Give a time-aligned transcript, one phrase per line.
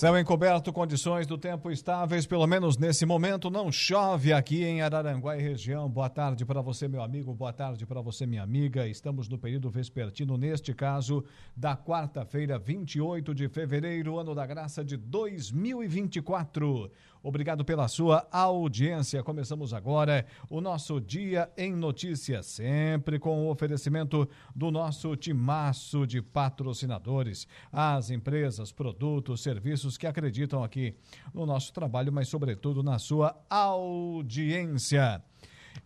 [0.00, 5.36] Céu encoberto, condições do tempo estáveis, pelo menos nesse momento não chove aqui em Araranguá
[5.36, 5.90] e região.
[5.90, 8.88] Boa tarde para você, meu amigo, boa tarde para você, minha amiga.
[8.88, 11.22] Estamos no período vespertino, neste caso,
[11.54, 16.90] da quarta-feira, 28 de fevereiro, ano da graça de 2024.
[17.22, 19.22] Obrigado pela sua audiência.
[19.22, 26.22] Começamos agora o nosso Dia em Notícias, sempre com o oferecimento do nosso timaço de
[26.22, 30.94] patrocinadores, as empresas, produtos, serviços que acreditam aqui
[31.34, 35.22] no nosso trabalho, mas sobretudo na sua audiência.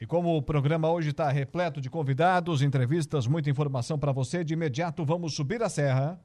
[0.01, 4.55] E como o programa hoje está repleto de convidados, entrevistas, muita informação para você, de
[4.55, 6.21] imediato vamos subir a serra.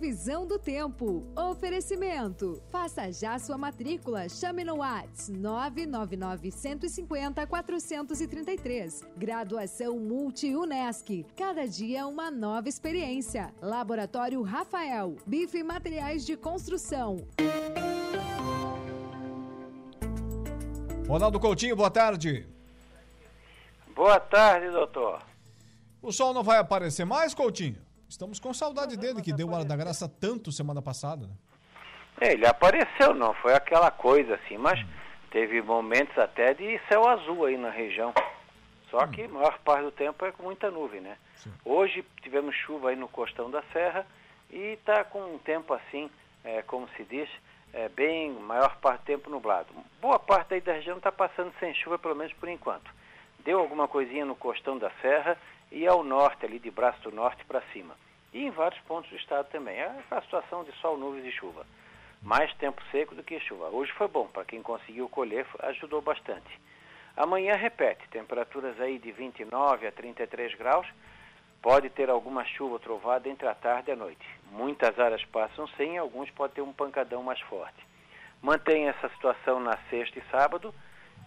[0.00, 1.26] Previsão do tempo.
[1.36, 2.62] Oferecimento.
[2.70, 4.30] Faça já sua matrícula.
[4.30, 9.02] Chame no Whats 999 150 433.
[9.14, 11.26] Graduação Multi-UNESC.
[11.36, 13.54] Cada dia uma nova experiência.
[13.60, 15.16] Laboratório Rafael.
[15.26, 17.18] Bife Materiais de Construção.
[21.06, 22.48] Ronaldo Coutinho, boa tarde.
[23.94, 25.22] Boa tarde, doutor.
[26.00, 27.89] O sol não vai aparecer mais, Coutinho?
[28.10, 31.28] Estamos com saudade dele, que deu o ar da graça tanto semana passada.
[31.28, 32.32] Né?
[32.32, 34.84] Ele apareceu, não foi aquela coisa assim, mas
[35.30, 38.12] teve momentos até de céu azul aí na região.
[38.90, 41.16] Só que a maior parte do tempo é com muita nuvem, né?
[41.36, 41.52] Sim.
[41.64, 44.04] Hoje tivemos chuva aí no costão da serra
[44.50, 46.10] e está com um tempo assim,
[46.42, 47.30] é, como se diz,
[47.72, 49.68] é, bem, maior parte do tempo nublado.
[50.02, 52.90] Boa parte aí da região está passando sem chuva, pelo menos por enquanto.
[53.44, 55.38] Deu alguma coisinha no costão da serra
[55.70, 57.94] e ao norte, ali de braço do norte para cima.
[58.32, 59.76] E em vários pontos do estado também.
[59.76, 61.66] É a situação de sol, nuvens e chuva.
[62.22, 63.68] Mais tempo seco do que chuva.
[63.70, 66.60] Hoje foi bom, para quem conseguiu colher, ajudou bastante.
[67.16, 70.86] Amanhã repete, temperaturas aí de 29 a 33 graus.
[71.62, 74.26] Pode ter alguma chuva trovada entre a tarde e a noite.
[74.50, 77.86] Muitas áreas passam sem, alguns podem ter um pancadão mais forte.
[78.40, 80.74] Mantém essa situação na sexta e sábado.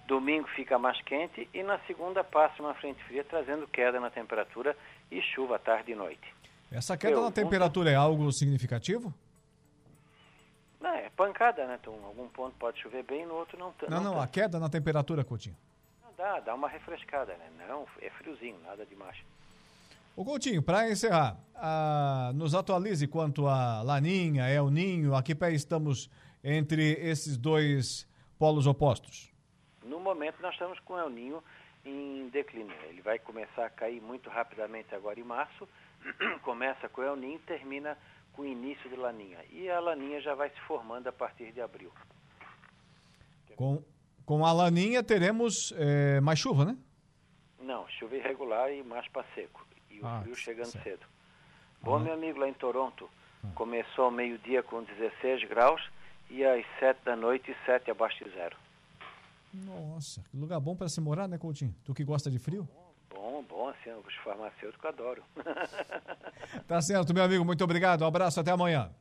[0.08, 4.76] Domingo fica mais quente e na segunda passa uma frente fria trazendo queda na temperatura
[5.10, 6.34] e chuva tarde e noite.
[6.72, 7.94] Essa queda Eu, na temperatura um...
[7.94, 9.14] é algo significativo?
[10.82, 11.78] Não, é pancada, né?
[11.80, 13.90] Então, algum ponto pode chover bem, no outro não tanto.
[13.90, 15.56] Não, não, não, a queda na temperatura, Coutinho.
[16.18, 17.50] Dá, dá uma refrescada, né?
[17.68, 19.18] Não, é friozinho, nada demais.
[20.16, 21.38] O Coutinho, para encerrar,
[22.36, 26.10] nos atualize quanto a Laninha, El Ninho, a que pé estamos
[26.44, 29.33] entre esses dois polos opostos?
[29.84, 31.44] No momento nós estamos com El Ninho
[31.86, 32.76] em declínio.
[32.84, 35.68] Ele vai começar a cair muito rapidamente agora em março,
[36.44, 37.98] começa com El Ninho e termina
[38.34, 39.40] com o início de Laninha.
[39.52, 41.92] E a Laninha já vai se formando a partir de abril.
[43.56, 43.84] Com,
[44.26, 46.78] com a Laninha teremos é, mais chuva, né?
[47.60, 50.84] Não, chuva irregular e mais para seco e o ah, frio chegando certo.
[50.84, 51.06] cedo.
[51.82, 53.10] Bom, meu amigo, lá em Toronto,
[53.44, 53.48] ah.
[53.56, 55.82] começou ao meio-dia com 16 graus
[56.30, 58.58] e às 7 da noite 7 abaixo de zero.
[59.54, 61.76] Nossa, que lugar bom para se morar, né, Coutinho?
[61.84, 62.68] Tu que gosta de frio?
[63.10, 65.24] Bom, bom, assim, os farmacêuticos adoram.
[66.68, 68.02] tá certo, meu amigo, muito obrigado.
[68.02, 68.92] Um abraço, até amanhã.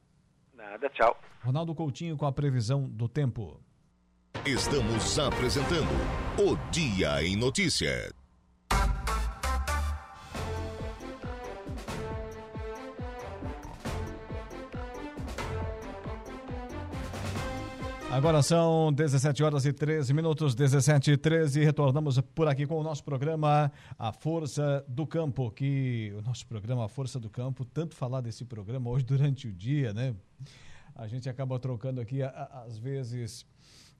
[0.54, 1.18] Nada, tchau.
[1.42, 3.58] Ronaldo Coutinho com a previsão do tempo.
[4.44, 5.90] Estamos apresentando
[6.38, 8.21] o Dia em Notícias.
[18.12, 21.64] Agora são 17 horas e 13 minutos, 17 e 13.
[21.64, 26.84] Retornamos por aqui com o nosso programa A Força do Campo, que o nosso programa
[26.84, 30.14] A Força do Campo, tanto falar desse programa hoje durante o dia, né?
[30.94, 33.46] A gente acaba trocando aqui, às vezes,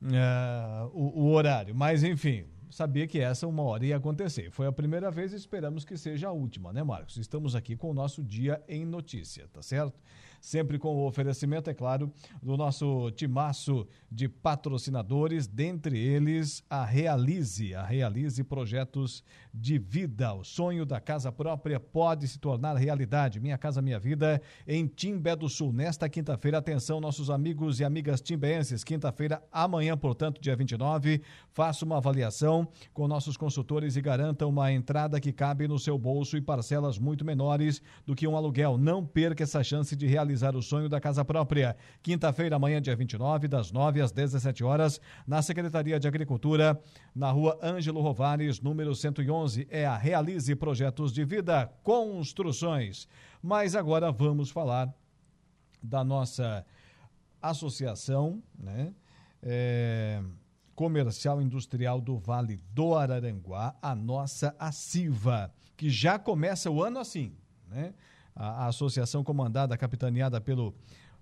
[0.02, 1.74] uh, o, o horário.
[1.74, 4.50] Mas, enfim, sabia que essa uma hora ia acontecer.
[4.50, 7.16] Foi a primeira vez e esperamos que seja a última, né, Marcos?
[7.16, 9.98] Estamos aqui com o nosso Dia em Notícia, tá certo?
[10.42, 12.12] Sempre com o oferecimento, é claro,
[12.42, 19.22] do nosso timaço de patrocinadores, dentre eles a Realize, a Realize Projetos
[19.54, 20.34] de Vida.
[20.34, 23.38] O sonho da casa própria pode se tornar realidade.
[23.38, 25.72] Minha Casa Minha Vida em Timbé do Sul.
[25.72, 31.22] Nesta quinta-feira, atenção, nossos amigos e amigas timbeenses, quinta-feira, amanhã, portanto, dia 29,
[31.52, 36.36] faça uma avaliação com nossos consultores e garanta uma entrada que cabe no seu bolso
[36.36, 38.76] e parcelas muito menores do que um aluguel.
[38.76, 41.76] Não perca essa chance de realizar realizar o sonho da casa própria.
[42.02, 46.80] Quinta-feira, amanhã, dia 29, das 9 às 17 horas, na Secretaria de Agricultura,
[47.14, 49.66] na rua Ângelo Rovares, número 111.
[49.70, 53.06] É a Realize Projetos de Vida Construções.
[53.42, 54.92] Mas agora vamos falar
[55.82, 56.64] da nossa
[57.40, 58.94] associação, né?
[59.42, 60.22] É,
[60.74, 67.36] comercial industrial do Vale do Araranguá, a nossa ACIVA, que já começa o ano assim,
[67.68, 67.92] né?
[68.34, 70.74] A, a associação comandada, capitaneada pelo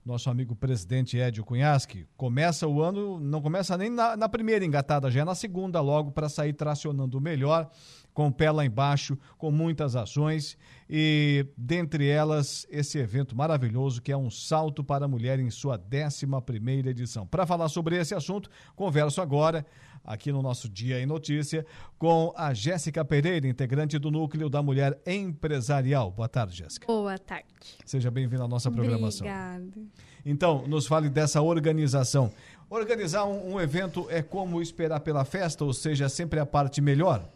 [0.05, 5.11] nosso amigo presidente Edio Cunhasque, começa o ano, não começa nem na, na primeira engatada,
[5.11, 7.71] já é na segunda logo para sair tracionando melhor,
[8.15, 10.57] com o pé lá embaixo, com muitas ações
[10.89, 15.79] e dentre elas esse evento maravilhoso que é um salto para a mulher em sua
[15.79, 17.27] 11 primeira edição.
[17.27, 19.65] Para falar sobre esse assunto, converso agora
[20.05, 21.65] aqui no nosso Dia em Notícia
[21.99, 26.11] com a Jéssica Pereira, integrante do Núcleo da Mulher Empresarial.
[26.11, 26.87] Boa tarde, Jéssica.
[26.87, 27.47] Boa tarde.
[27.85, 29.27] Seja bem-vinda à nossa programação.
[29.27, 29.83] Obrigada.
[30.25, 32.33] Então, nos fale dessa organização.
[32.71, 37.29] Organizar um, um evento é como esperar pela festa, ou seja, sempre a parte melhor?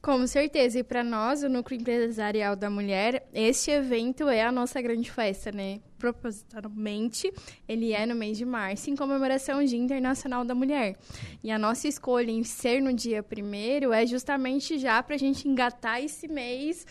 [0.00, 0.78] Com certeza.
[0.78, 5.52] E para nós, o Núcleo Empresarial da Mulher, este evento é a nossa grande festa,
[5.52, 5.80] né?
[5.98, 7.30] Propositalmente,
[7.68, 10.96] ele é no mês de março, em comemoração ao Dia Internacional da Mulher.
[11.44, 15.46] E a nossa escolha em ser no dia primeiro é justamente já para a gente
[15.46, 16.86] engatar esse mês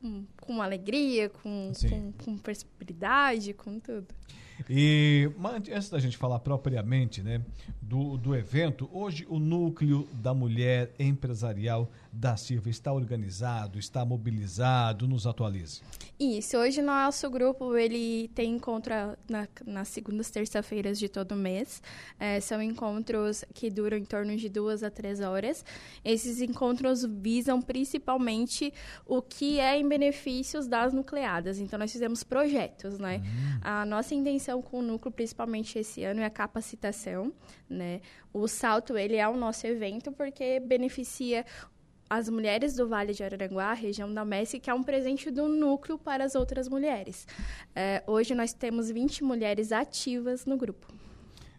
[0.00, 4.08] com, com alegria, com, com, com prosperidade, com tudo.
[4.68, 5.30] E
[5.72, 7.40] antes da gente falar propriamente né,
[7.80, 15.06] do, do evento, hoje o núcleo da mulher empresarial da Silva está organizado, está mobilizado,
[15.06, 15.82] nos atualize.
[16.18, 18.94] Isso, hoje nosso grupo ele tem encontro
[19.28, 21.82] na, nas segundas terça-feiras de todo mês.
[22.18, 25.62] É, são encontros que duram em torno de duas a três horas.
[26.02, 28.72] Esses encontros visam principalmente
[29.04, 31.58] o que é em benefícios das nucleadas.
[31.58, 33.18] Então nós fizemos projetos, né?
[33.18, 33.60] Uhum.
[33.60, 37.30] A nossa intenção com o núcleo, principalmente esse ano, é a capacitação,
[37.68, 38.00] né?
[38.32, 41.44] O salto ele é o nosso evento porque beneficia
[42.08, 45.98] as mulheres do Vale de Araranguá, região da Messi, que é um presente do núcleo
[45.98, 47.26] para as outras mulheres.
[47.74, 50.96] É, hoje nós temos 20 mulheres ativas no grupo.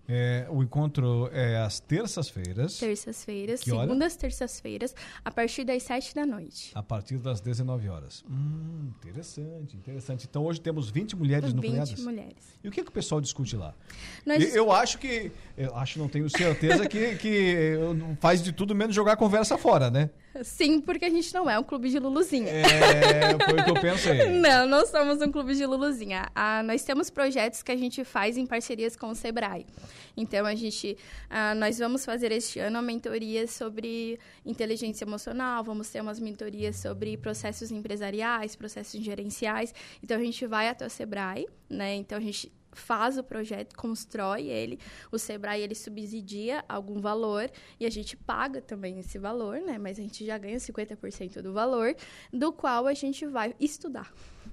[0.10, 2.80] É, o encontro é às terças-feiras.
[2.80, 6.72] Terças-feiras, segundas terças-feiras, a partir das 7 da noite.
[6.74, 8.24] A partir das 19 horas.
[8.30, 10.26] Hum, interessante, interessante.
[10.30, 11.90] Então hoje temos 20 mulheres 20 nucleadas.
[11.90, 12.60] 20 mulheres.
[12.64, 13.74] E o que, que o pessoal discute lá?
[14.26, 14.56] Nós...
[14.56, 17.74] Eu acho que, eu acho, não tenho certeza que, que
[18.22, 20.10] faz de tudo menos jogar a conversa fora, né?
[20.44, 22.50] Sim, porque a gente não é um clube de Luluzinha.
[22.50, 24.26] É, foi o que eu pensei.
[24.40, 26.28] não, não somos um clube de Luluzinha.
[26.36, 29.66] Ah, nós temos projetos que a gente faz em parcerias com o Sebrae.
[30.16, 30.98] Então, a gente,
[31.30, 36.78] ah, nós vamos fazer este ano uma mentoria sobre inteligência emocional, vamos ter umas mentorias
[36.78, 39.74] sobre processos empresariais, processos gerenciais.
[40.04, 41.96] Então, a gente vai até o Sebrae, né?
[41.96, 44.80] Então, a gente faz o projeto, constrói ele,
[45.12, 49.78] o Sebrae ele subsidia algum valor e a gente paga também esse valor, né?
[49.78, 51.96] Mas a gente já ganha 50% do valor,
[52.32, 54.12] do qual a gente vai estudar.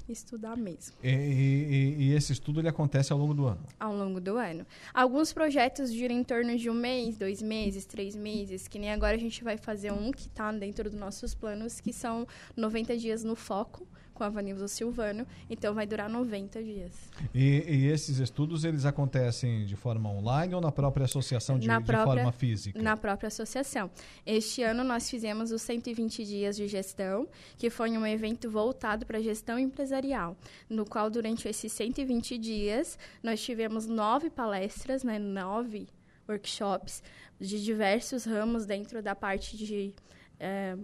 [0.08, 0.94] Estudar mesmo.
[1.02, 3.64] E, e, e, esse estudo ele acontece ao longo do ano?
[3.80, 4.66] Ao longo do ano.
[4.92, 9.16] Alguns projetos duram em torno de um mês, dois meses, três meses, que nem agora
[9.16, 12.26] a gente vai fazer um que está dentro dos nossos planos, que são
[12.56, 16.92] 90 dias no foco, com a Vanilza Silvano, então vai durar 90 dias.
[17.34, 21.98] E, e, esses estudos, eles acontecem de forma online ou na própria associação de, própria,
[21.98, 22.80] de forma física?
[22.80, 23.90] Na própria associação.
[24.24, 27.28] Este ano nós fizemos os 120 dias de gestão,
[27.58, 30.36] que foi um evento voltado para a gestão empresarial,
[30.70, 35.88] no qual durante esses 120 dias nós tivemos nove palestras, né, nove
[36.28, 37.02] workshops
[37.40, 39.92] de diversos ramos dentro da parte de
[40.38, 40.76] é,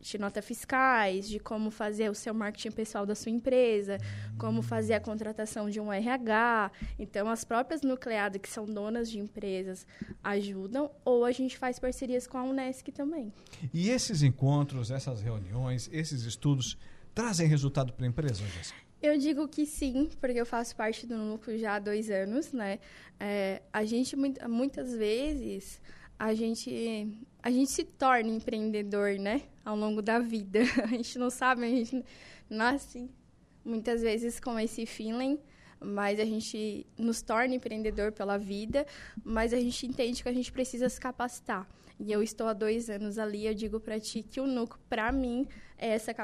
[0.00, 3.98] de nota fiscais, de como fazer o seu marketing pessoal da sua empresa,
[4.38, 6.70] como fazer a contratação de um RH.
[6.98, 9.86] Então, as próprias nucleadas, que são donas de empresas,
[10.22, 13.32] ajudam, ou a gente faz parcerias com a Unesc também.
[13.72, 16.78] E esses encontros, essas reuniões, esses estudos
[17.14, 18.78] trazem resultado para a empresa, Jéssica?
[19.00, 22.80] Eu digo que sim, porque eu faço parte do núcleo já há dois anos, né?
[23.18, 25.80] É, a gente, muitas vezes,
[26.18, 27.16] a gente
[27.48, 29.40] a gente se torna empreendedor, né?
[29.64, 30.60] Ao longo da vida.
[30.84, 32.04] A gente não sabe, a gente
[32.48, 33.10] nasce
[33.64, 35.38] muitas vezes com esse feeling,
[35.80, 38.86] mas a gente nos torna empreendedor pela vida,
[39.24, 41.66] mas a gente entende que a gente precisa se capacitar.
[41.98, 45.10] E eu estou há dois anos ali, eu digo para ti que o núcleo, para
[45.10, 45.46] mim,
[45.78, 46.14] é essa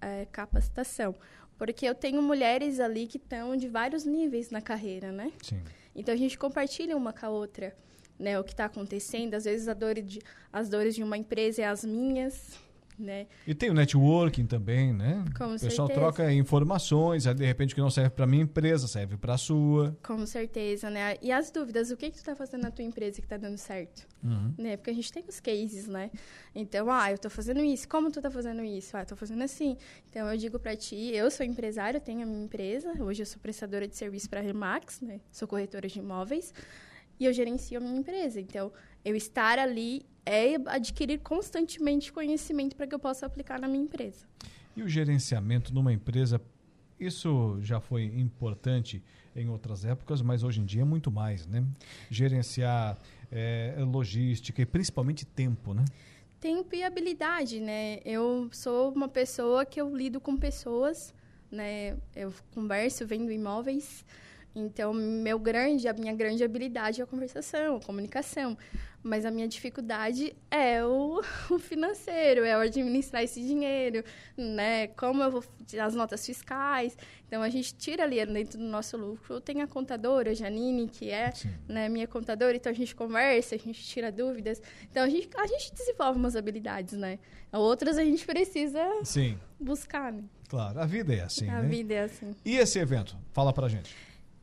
[0.00, 1.14] é, capacitação.
[1.58, 5.32] Porque eu tenho mulheres ali que estão de vários níveis na carreira, né?
[5.42, 5.62] Sim.
[5.94, 7.76] Então a gente compartilha uma com a outra
[8.18, 9.34] né, o que está acontecendo.
[9.34, 10.20] Às vezes dor de,
[10.52, 12.58] as dores de uma empresa é as minhas,
[12.98, 13.26] né?
[13.46, 15.24] E tem o networking também, né?
[15.36, 15.92] Com o pessoal certeza.
[15.94, 19.38] troca informações, aí de repente o que não serve para minha empresa, serve para a
[19.38, 19.96] sua.
[20.02, 21.16] Com certeza, né?
[21.20, 23.58] E as dúvidas, o que que tu tá fazendo na tua empresa que tá dando
[23.58, 24.06] certo?
[24.22, 24.54] Uhum.
[24.56, 24.76] Né?
[24.76, 26.10] Porque a gente tem os cases, né?
[26.54, 27.88] Então, ah, eu tô fazendo isso.
[27.88, 28.96] Como tu tá fazendo isso?
[28.96, 29.76] Ah, tô fazendo assim.
[30.08, 32.92] Então, eu digo para ti, eu sou empresário, tenho a minha empresa.
[33.02, 35.20] Hoje eu sou prestadora de serviço para a Remax, né?
[35.30, 36.52] Sou corretora de imóveis.
[37.22, 38.40] E eu gerencio a minha empresa.
[38.40, 38.72] Então,
[39.04, 44.26] eu estar ali é adquirir constantemente conhecimento para que eu possa aplicar na minha empresa.
[44.76, 46.40] E o gerenciamento numa empresa,
[46.98, 49.00] isso já foi importante
[49.36, 51.64] em outras épocas, mas hoje em dia é muito mais, né?
[52.10, 52.98] Gerenciar
[53.30, 55.84] é, logística e principalmente tempo, né?
[56.40, 58.00] Tempo e habilidade, né?
[58.04, 61.14] Eu sou uma pessoa que eu lido com pessoas,
[61.52, 61.96] né?
[62.16, 64.04] Eu converso, vendo imóveis.
[64.54, 68.56] Então, meu grande, a minha grande habilidade é a conversação, a comunicação.
[69.02, 74.04] Mas a minha dificuldade é o, o financeiro, é o administrar esse dinheiro,
[74.36, 74.88] né?
[74.88, 75.44] Como eu vou
[75.80, 76.96] as notas fiscais.
[77.26, 79.40] Então a gente tira ali dentro do nosso lucro.
[79.40, 81.32] Tem a contadora, a Janine, que é
[81.66, 84.60] né, minha contadora, então a gente conversa, a gente tira dúvidas.
[84.90, 87.18] Então a gente, a gente desenvolve umas habilidades, né?
[87.50, 89.38] Outras a gente precisa Sim.
[89.58, 90.22] buscar, né?
[90.48, 91.68] Claro, a vida é assim, A né?
[91.68, 92.36] vida é assim.
[92.44, 93.16] E esse evento?
[93.32, 93.94] Fala pra gente.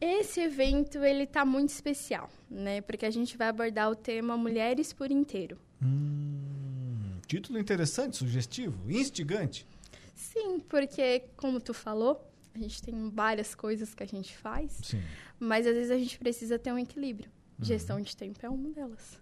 [0.02, 2.80] Esse evento, ele tá muito especial, né?
[2.82, 5.58] Porque a gente vai abordar o tema Mulheres por Inteiro.
[5.82, 9.68] Hum, título interessante, sugestivo, instigante.
[10.16, 15.02] Sim, porque, como tu falou, a gente tem várias coisas que a gente faz, Sim.
[15.40, 17.30] mas às vezes a gente precisa ter um equilíbrio.
[17.62, 19.20] Gestão de tempo é uma delas.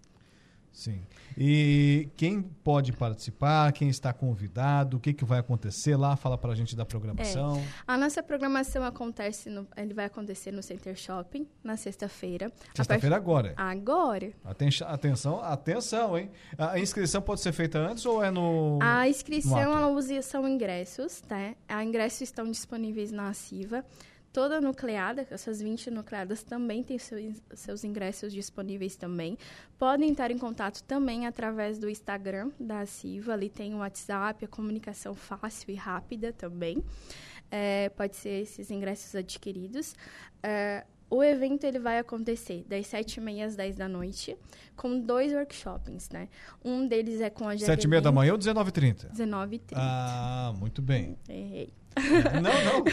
[0.78, 1.02] Sim.
[1.36, 6.16] E quem pode participar, quem está convidado, o que, que vai acontecer lá?
[6.16, 7.64] Fala pra gente da programação.
[7.88, 12.52] A nossa programação acontece no, ele vai acontecer no Center Shopping na sexta-feira.
[12.74, 13.54] A Sexta-feira agora.
[13.56, 14.32] part- Agora.
[14.46, 16.30] Aten- Atenção, atenção, hein?
[16.56, 18.78] A inscrição pode ser feita antes ou é no.
[18.80, 21.56] A inscrição no ela usa, são ingressos, tá?
[21.68, 23.84] A ingressos estão disponíveis na Aciva.
[24.38, 29.36] Toda nucleada, essas 20 nucleadas também têm seus, seus ingressos disponíveis também.
[29.80, 33.34] Podem estar em contato também através do Instagram da Aciva.
[33.34, 36.84] Ali tem o WhatsApp, a comunicação fácil e rápida também.
[37.50, 39.96] É, pode ser esses ingressos adquiridos.
[40.44, 44.38] É, o evento ele vai acontecer das 7h30 às 10 da noite,
[44.76, 46.28] com dois workshops, né?
[46.64, 49.12] Um deles é com a Sete e meia da manhã ou 19h30?
[49.14, 49.60] 19h30.
[49.74, 51.18] Ah, muito bem.
[51.30, 51.74] Errei.
[51.96, 52.84] É, Não, não.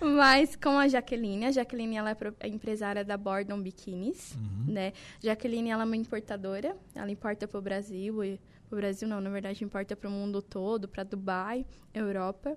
[0.16, 4.72] Mas com a Jaqueline, a Jaqueline ela é é empresária da Bordon Bikinis, Uhum.
[4.72, 4.92] né?
[5.22, 9.20] Jaqueline ela é uma importadora, ela importa para o Brasil e para o Brasil não,
[9.20, 12.56] na verdade importa para o mundo todo, para Dubai, Europa.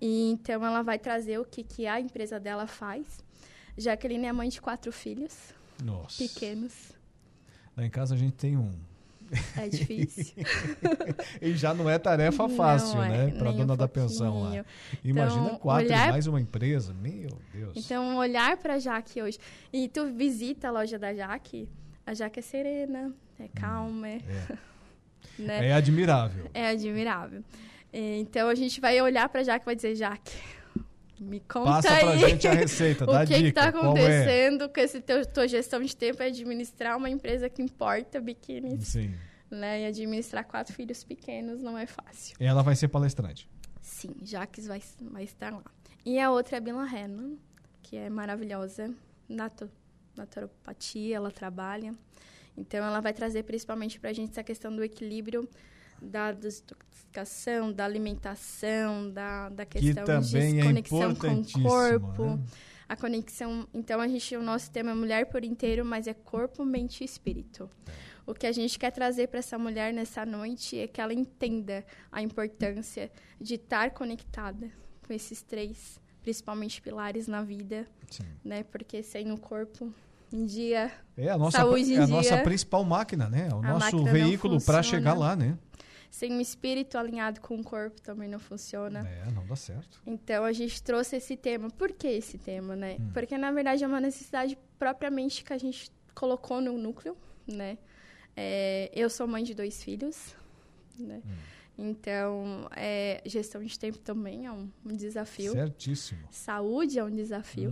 [0.00, 3.22] E então ela vai trazer o que que a empresa dela faz.
[3.76, 5.34] Jaqueline é mãe de quatro filhos
[5.82, 6.22] Nossa.
[6.22, 6.92] pequenos.
[7.76, 8.70] Lá em casa a gente tem um.
[9.56, 10.34] É difícil.
[11.40, 13.30] E já não é tarefa Não fácil, é, né?
[13.38, 14.42] Para nem dona um da pensão lá.
[14.46, 14.64] pouquinho.
[15.04, 16.92] Imagina Então, quatro olhar- e mais uma empresa.
[16.94, 17.72] Meu Deus.
[17.76, 19.38] Então, olhar para a Jaque hoje.
[19.72, 21.68] E tu visita a loja da Jaque,
[22.04, 24.56] a Jaque é serena, é calma, é, é.
[25.40, 25.68] né?
[25.68, 26.50] é admirável.
[26.52, 27.44] É admirável.
[27.92, 30.36] É, Então a gente vai olhar para Jaque e vai dizer, Jaque,
[31.20, 32.18] me conta Passa pra aí.
[32.18, 33.68] gente a receita, dá o que está é?
[33.68, 38.88] acontecendo com esse teu, tua gestão de tempo é administrar uma empresa que importa biquínis,
[38.88, 39.14] Sim.
[39.50, 39.82] né?
[39.82, 42.34] E administrar quatro filhos pequenos não é fácil.
[42.40, 43.48] Ela vai ser palestrante.
[43.82, 45.64] Sim, Jaques vai, vai estar lá.
[46.06, 47.36] E a outra é a Bila Hennon,
[47.82, 48.94] que é maravilhosa,
[49.28, 49.70] nato,
[50.16, 51.94] naturopatia, ela trabalha.
[52.56, 55.46] Então, ela vai trazer principalmente para a gente essa questão do equilíbrio
[56.00, 56.32] da
[57.74, 62.24] da alimentação, da, da questão também de é conexão com o corpo.
[62.24, 62.38] né?
[62.88, 63.68] A conexão.
[63.72, 67.04] Então, a gente, o nosso tema é mulher por inteiro, mas é corpo, mente e
[67.04, 67.70] espírito.
[68.26, 71.84] O que a gente quer trazer para essa mulher nessa noite é que ela entenda
[72.10, 74.70] a importância de estar conectada
[75.06, 78.24] com esses três, principalmente pilares na vida, Sim.
[78.44, 78.62] né?
[78.64, 79.92] Porque sem o corpo,
[80.32, 82.42] um dia É a nossa, Saúde em é a nossa dia.
[82.44, 83.48] principal máquina, né?
[83.52, 85.56] O nosso veículo para chegar lá, né?
[86.10, 89.06] Sem o espírito alinhado com o corpo também não funciona.
[89.08, 90.02] É, não dá certo.
[90.04, 91.70] Então a gente trouxe esse tema.
[91.70, 92.96] Por que esse tema, né?
[93.00, 93.10] Hum.
[93.14, 97.78] Porque na verdade é uma necessidade propriamente que a gente colocou no núcleo, né?
[98.36, 100.34] É, eu sou mãe de dois filhos,
[100.98, 101.22] né?
[101.24, 101.30] Hum.
[101.82, 105.52] Então, é, gestão de tempo também é um, um desafio.
[105.52, 106.20] Certíssimo.
[106.30, 107.70] Saúde é um desafio,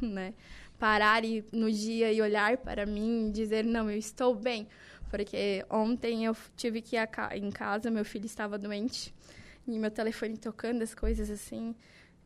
[0.00, 0.08] Uhum.
[0.14, 0.34] né?
[0.78, 4.68] Parar e, no dia e olhar para mim e dizer, não, eu estou bem.
[5.10, 9.14] Porque ontem eu tive que ir a ca- em casa, meu filho estava doente,
[9.66, 11.74] e meu telefone tocando, as coisas assim.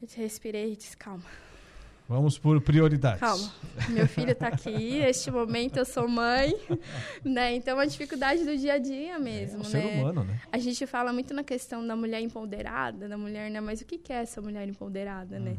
[0.01, 1.25] Eu respirei e disse, calma,
[2.09, 3.21] Vamos por prioridades.
[3.21, 3.51] Calma.
[3.89, 6.53] Meu filho está aqui, neste momento eu sou mãe,
[7.25, 7.55] né?
[7.55, 9.81] Então, uma dificuldade do dia a dia mesmo, é, um né?
[9.83, 10.41] ser humano, né?
[10.51, 13.61] A gente fala muito na questão da mulher empoderada, da mulher, né?
[13.61, 15.57] Mas o que é essa mulher empoderada, né?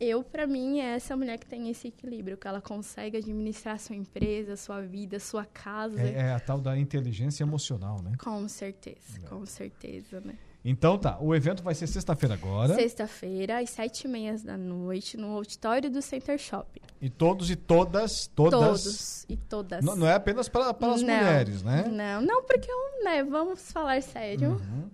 [0.00, 3.96] Eu, para mim, é essa mulher que tem esse equilíbrio, que ela consegue administrar sua
[3.96, 6.00] empresa, sua vida, sua casa.
[6.00, 8.12] É, é a tal da inteligência emocional, né?
[8.18, 9.28] Com certeza, é.
[9.28, 10.34] com certeza, né?
[10.64, 12.74] Então tá, o evento vai ser sexta-feira agora.
[12.74, 16.80] Sexta-feira, às sete e meia da noite, no auditório do Center Shopping.
[17.00, 18.60] E todos e todas, todas...
[18.60, 19.84] Todos e todas.
[19.84, 21.84] Não, não é apenas para, as mulheres, né?
[21.88, 22.70] Não, não, porque,
[23.02, 24.50] né, vamos falar sério.
[24.50, 24.90] Uhum.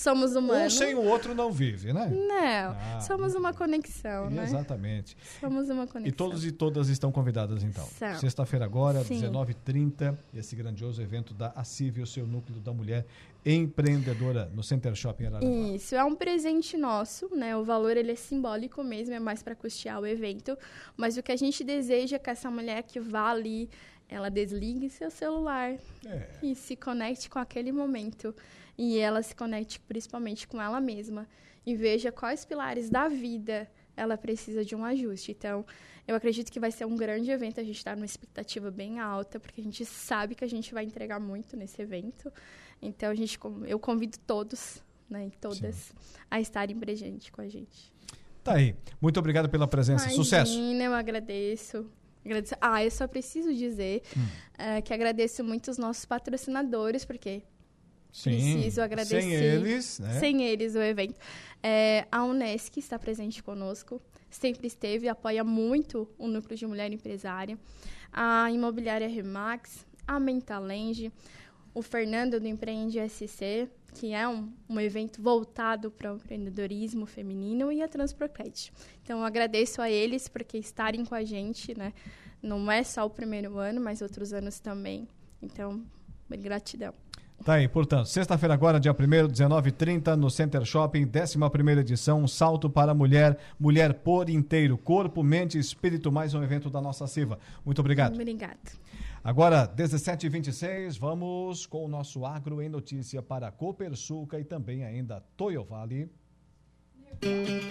[0.00, 0.74] Somos humanos.
[0.74, 2.06] Um sem o outro não vive, né?
[2.06, 4.44] Não, ah, somos uma conexão, né?
[4.44, 5.14] Exatamente.
[5.38, 6.08] Somos uma conexão.
[6.08, 7.86] E todos e todas estão convidadas, então.
[8.18, 13.04] Sexta-feira agora, 19h30, esse grandioso evento da ACIV, o seu núcleo da mulher
[13.44, 15.76] empreendedora no Center Shopping Araraquara.
[15.76, 17.54] Isso, é um presente nosso, né?
[17.54, 20.56] O valor ele é simbólico mesmo, é mais para custear o evento,
[20.96, 23.68] mas o que a gente deseja é que essa mulher que vá ali,
[24.08, 25.74] ela desligue seu celular
[26.06, 26.28] é.
[26.42, 28.34] e se conecte com aquele momento
[28.76, 31.28] e ela se conecte principalmente com ela mesma
[31.66, 35.32] e veja quais pilares da vida ela precisa de um ajuste.
[35.32, 35.64] Então,
[36.08, 37.60] eu acredito que vai ser um grande evento.
[37.60, 40.84] A gente está numa expectativa bem alta, porque a gente sabe que a gente vai
[40.84, 42.32] entregar muito nesse evento.
[42.80, 45.94] Então, a gente, eu convido todos né, e todas Sim.
[46.30, 47.92] a estarem presentes com a gente.
[48.42, 48.74] Tá aí.
[49.00, 50.04] Muito obrigado pela presença.
[50.04, 50.58] Imagina, Sucesso.
[50.58, 51.86] Eu agradeço.
[52.24, 52.54] agradeço.
[52.60, 54.20] Ah, eu só preciso dizer hum.
[54.78, 57.42] uh, que agradeço muito os nossos patrocinadores, porque
[58.12, 59.22] Sim, preciso agradecer.
[59.22, 60.20] Sem eles, né?
[60.20, 61.18] Sem eles, o evento.
[61.62, 64.00] É, a Unesc está presente conosco,
[64.30, 67.58] sempre esteve, apoia muito o Núcleo de Mulher Empresária.
[68.12, 71.12] A Imobiliária Remax, a Mentalenge,
[71.72, 77.70] o Fernando do Empreende SC, que é um, um evento voltado para o empreendedorismo feminino,
[77.70, 78.72] e a Transprocred.
[79.02, 81.92] Então, agradeço a eles porque estarem com a gente, né?
[82.42, 85.06] Não é só o primeiro ano, mas outros anos também.
[85.42, 85.84] Então,
[86.28, 86.94] gratidão.
[87.44, 92.92] Tá aí, portanto, sexta-feira agora, dia 1 19h30, no Center Shopping, 11 edição, Salto para
[92.92, 97.38] a Mulher, Mulher por Inteiro, Corpo, Mente e Espírito, mais um evento da nossa Siva.
[97.64, 98.12] Muito obrigado.
[98.12, 98.58] Obrigado.
[99.24, 105.64] Agora, 17h26, vamos com o nosso Agro em Notícia para Copersuca e também ainda Toyo
[105.64, 106.10] Vale.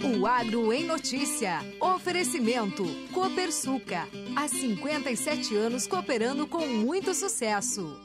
[0.03, 1.59] O Agro em Notícia.
[1.79, 2.83] Oferecimento.
[3.13, 4.07] Copersuca.
[4.35, 7.99] Há 57 anos cooperando com muito sucesso.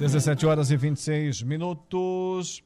[0.00, 2.62] 17 horas e 26 minutos.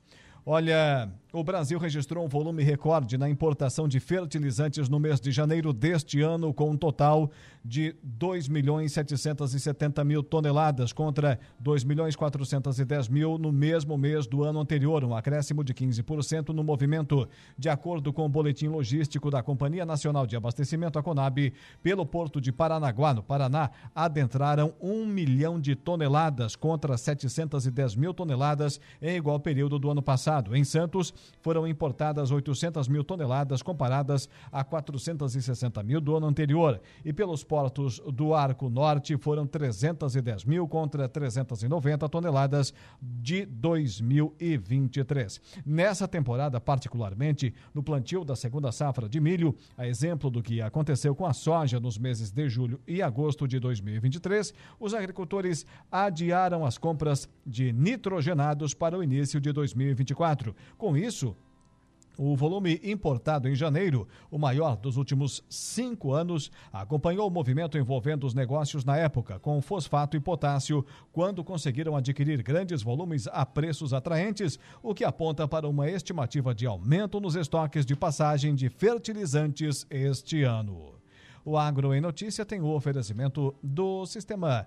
[0.47, 5.73] Olha, o Brasil registrou um volume recorde na importação de fertilizantes no mês de janeiro
[5.73, 7.29] deste ano, com um total
[7.64, 14.44] de 2 milhões 770 mil toneladas contra 2 milhões 410 mil no mesmo mês do
[14.44, 17.29] ano anterior, um acréscimo de 15% no movimento.
[17.59, 22.40] De acordo com o boletim logístico da Companhia Nacional de Abastecimento, a Conab, pelo porto
[22.40, 29.40] de Paranaguá, no Paraná, adentraram 1 milhão de toneladas contra 710 mil toneladas em igual
[29.40, 30.55] período do ano passado.
[30.55, 36.80] Em Santos, foram importadas 800 mil toneladas, comparadas a 460 mil do ano anterior.
[37.04, 45.40] E pelos portos do Arco Norte foram 310 mil contra 390 toneladas de 2023.
[45.64, 51.14] Nessa temporada, particularmente no plantio da segunda safra de milho, a exemplo do que aconteceu
[51.14, 56.78] com a soja nos meses de julho e agosto de 2023, os agricultores adiaram as
[56.78, 60.54] compras de nitrogenados para o início de 2024.
[60.76, 61.37] Com isso, isso,
[62.18, 68.24] o volume importado em janeiro, o maior dos últimos cinco anos, acompanhou o movimento envolvendo
[68.24, 73.92] os negócios na época, com fosfato e potássio, quando conseguiram adquirir grandes volumes a preços
[73.92, 79.87] atraentes, o que aponta para uma estimativa de aumento nos estoques de passagem de fertilizantes
[79.90, 80.94] este ano.
[81.44, 84.66] O Agro em Notícia tem o oferecimento do Sistema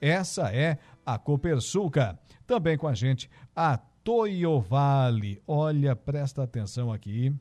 [0.00, 2.18] essa é a Copersuca.
[2.46, 5.40] Também com a gente, a Toyovale.
[5.46, 7.34] Olha, presta atenção aqui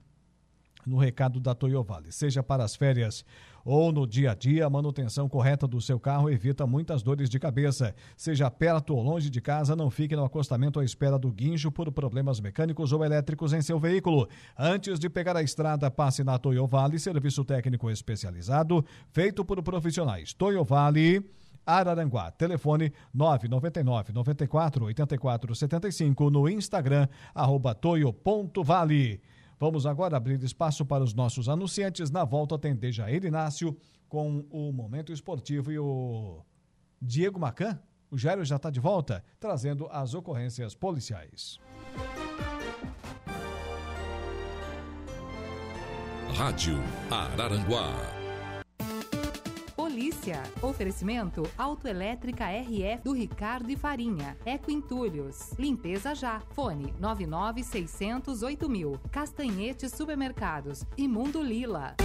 [0.86, 2.12] no recado da Toyovale.
[2.12, 3.26] Seja para as férias
[3.70, 7.38] ou no dia a dia, a manutenção correta do seu carro evita muitas dores de
[7.38, 7.94] cabeça.
[8.16, 11.92] Seja perto ou longe de casa, não fique no acostamento à espera do guincho por
[11.92, 14.30] problemas mecânicos ou elétricos em seu veículo.
[14.58, 20.32] Antes de pegar a estrada, passe na Toyo Vale, serviço técnico especializado, feito por profissionais.
[20.32, 21.22] Toyo Vale.
[21.68, 22.32] Araranguá.
[22.32, 29.22] Telefone 999 94 84 75 no Instagram, arroba toio.vale.
[29.60, 32.10] Vamos agora abrir espaço para os nossos anunciantes.
[32.10, 33.76] Na volta tem Dejair Inácio
[34.08, 36.42] com o Momento Esportivo e o
[37.02, 37.80] Diego Macan.
[38.10, 41.60] O Jairo já está de volta, trazendo as ocorrências policiais.
[46.38, 48.17] Rádio Araranguá.
[50.62, 54.38] Oferecimento Autoelétrica RF do Ricardo e Farinha.
[54.46, 55.52] Eco Entulhos.
[55.60, 56.40] Limpeza já.
[56.52, 59.00] Fone 99608 mil.
[59.12, 60.86] Castanhete Supermercados.
[60.98, 61.96] Imundo Lila.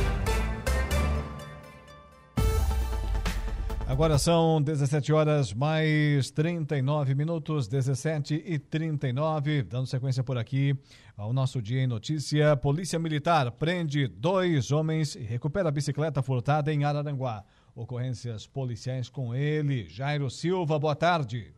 [3.92, 9.62] Agora são 17 horas mais 39 minutos, 17 e 39.
[9.64, 10.74] Dando sequência por aqui
[11.14, 12.56] ao nosso Dia em Notícia.
[12.56, 17.44] Polícia Militar prende dois homens e recupera a bicicleta furtada em Araranguá.
[17.74, 19.88] Ocorrências policiais com ele.
[19.88, 21.54] Jairo Silva, boa tarde.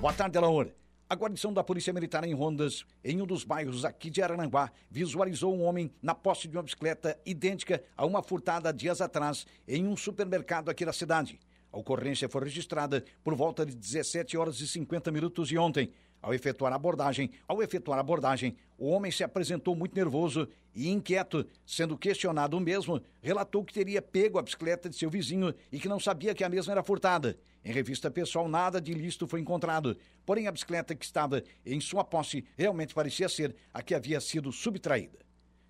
[0.00, 0.68] Boa tarde, Alaor.
[1.08, 5.54] A guarnição da Polícia Militar em Rondas, em um dos bairros aqui de Arananguá, visualizou
[5.54, 9.96] um homem na posse de uma bicicleta idêntica a uma furtada dias atrás em um
[9.96, 11.38] supermercado aqui na cidade.
[11.72, 15.92] A ocorrência foi registrada por volta de 17 horas e 50 minutos de ontem.
[16.24, 20.88] Ao efetuar a abordagem, ao efetuar a abordagem, o homem se apresentou muito nervoso e
[20.88, 25.78] inquieto, sendo questionado o mesmo, relatou que teria pego a bicicleta de seu vizinho e
[25.78, 27.38] que não sabia que a mesma era furtada.
[27.62, 32.02] Em revista pessoal, nada de ilícito foi encontrado, porém a bicicleta que estava em sua
[32.02, 35.18] posse realmente parecia ser a que havia sido subtraída.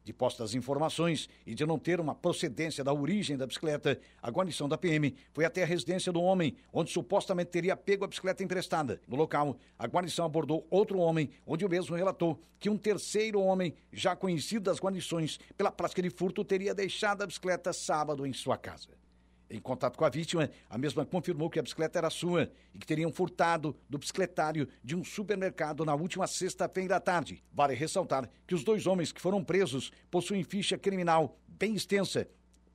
[0.04, 4.68] De postas informações e de não ter uma procedência da origem da bicicleta, a guarnição
[4.68, 9.00] da PM foi até a residência do homem, onde supostamente teria pego a bicicleta emprestada.
[9.08, 13.74] No local, a guarnição abordou outro homem, onde o mesmo relatou que um terceiro homem,
[13.90, 18.58] já conhecido das guarnições pela prática de furto, teria deixado a bicicleta sábado em sua
[18.58, 19.03] casa.
[19.54, 22.84] Em contato com a vítima, a mesma confirmou que a bicicleta era sua e que
[22.84, 27.40] teriam furtado do bicicletário de um supermercado na última sexta-feira à tarde.
[27.52, 32.26] Vale ressaltar que os dois homens que foram presos possuem ficha criminal bem extensa,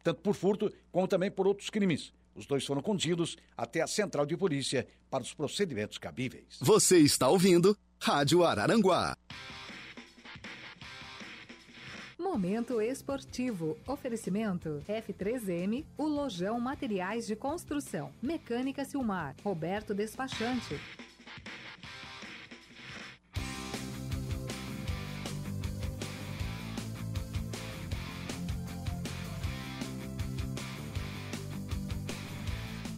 [0.01, 2.13] tanto por furto como também por outros crimes.
[2.33, 6.59] Os dois foram conduzidos até a central de polícia para os procedimentos cabíveis.
[6.61, 9.17] Você está ouvindo Rádio Araranguá.
[12.19, 13.77] Momento esportivo.
[13.87, 18.11] Oferecimento F3M, o Lojão Materiais de Construção.
[18.21, 19.35] Mecânica Silmar.
[19.41, 20.77] Roberto Despachante.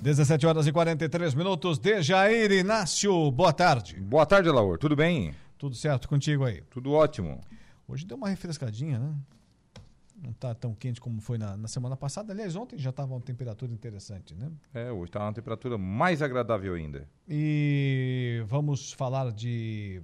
[0.01, 1.77] Dezessete horas e 43 minutos.
[1.77, 4.01] Dejair Inácio, boa tarde.
[4.01, 4.79] Boa tarde, Laur.
[4.79, 5.35] Tudo bem?
[5.59, 6.63] Tudo certo contigo aí?
[6.71, 7.39] Tudo ótimo.
[7.91, 9.13] Hoje deu uma refrescadinha, né?
[10.23, 12.31] Não está tão quente como foi na, na semana passada.
[12.31, 14.49] Aliás, ontem já estava uma temperatura interessante, né?
[14.73, 17.05] É, hoje está uma temperatura mais agradável ainda.
[17.27, 20.01] E vamos falar de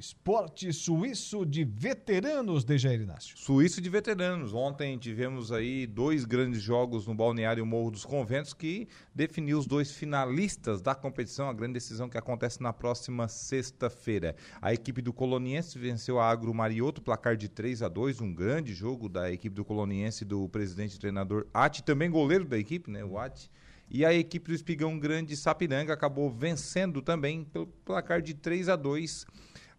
[0.00, 3.36] Esporte Suíço de Veteranos de Jair Inácio.
[3.36, 4.54] Suíço de Veteranos.
[4.54, 9.92] Ontem tivemos aí dois grandes jogos no Balneário Morro dos Conventos que definiu os dois
[9.92, 14.34] finalistas da competição, a grande decisão que acontece na próxima sexta-feira.
[14.62, 18.72] A equipe do Coloniense venceu a Agro Marioto, placar de 3 a 2 um grande
[18.72, 23.04] jogo da equipe do Coloniense do presidente e treinador Ati, também goleiro da equipe, né,
[23.04, 23.50] o Ati.
[23.90, 28.76] E a equipe do Espigão Grande Sapiranga acabou vencendo também pelo placar de 3 a
[28.76, 29.26] 2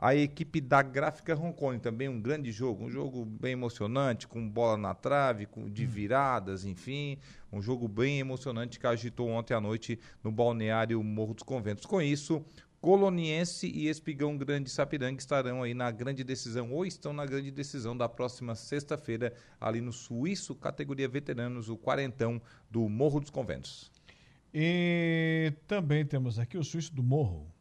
[0.01, 4.75] a equipe da Gráfica Roncone, também um grande jogo, um jogo bem emocionante, com bola
[4.75, 7.19] na trave, com, de viradas, enfim,
[7.53, 11.85] um jogo bem emocionante que agitou ontem à noite no balneário Morro dos Conventos.
[11.85, 12.43] Com isso,
[12.81, 17.95] Coloniense e Espigão Grande Sapiranga estarão aí na grande decisão, ou estão na grande decisão
[17.95, 23.91] da próxima sexta-feira, ali no Suíço, categoria veteranos, o quarentão do Morro dos Conventos.
[24.51, 27.60] E também temos aqui o Suíço do Morro.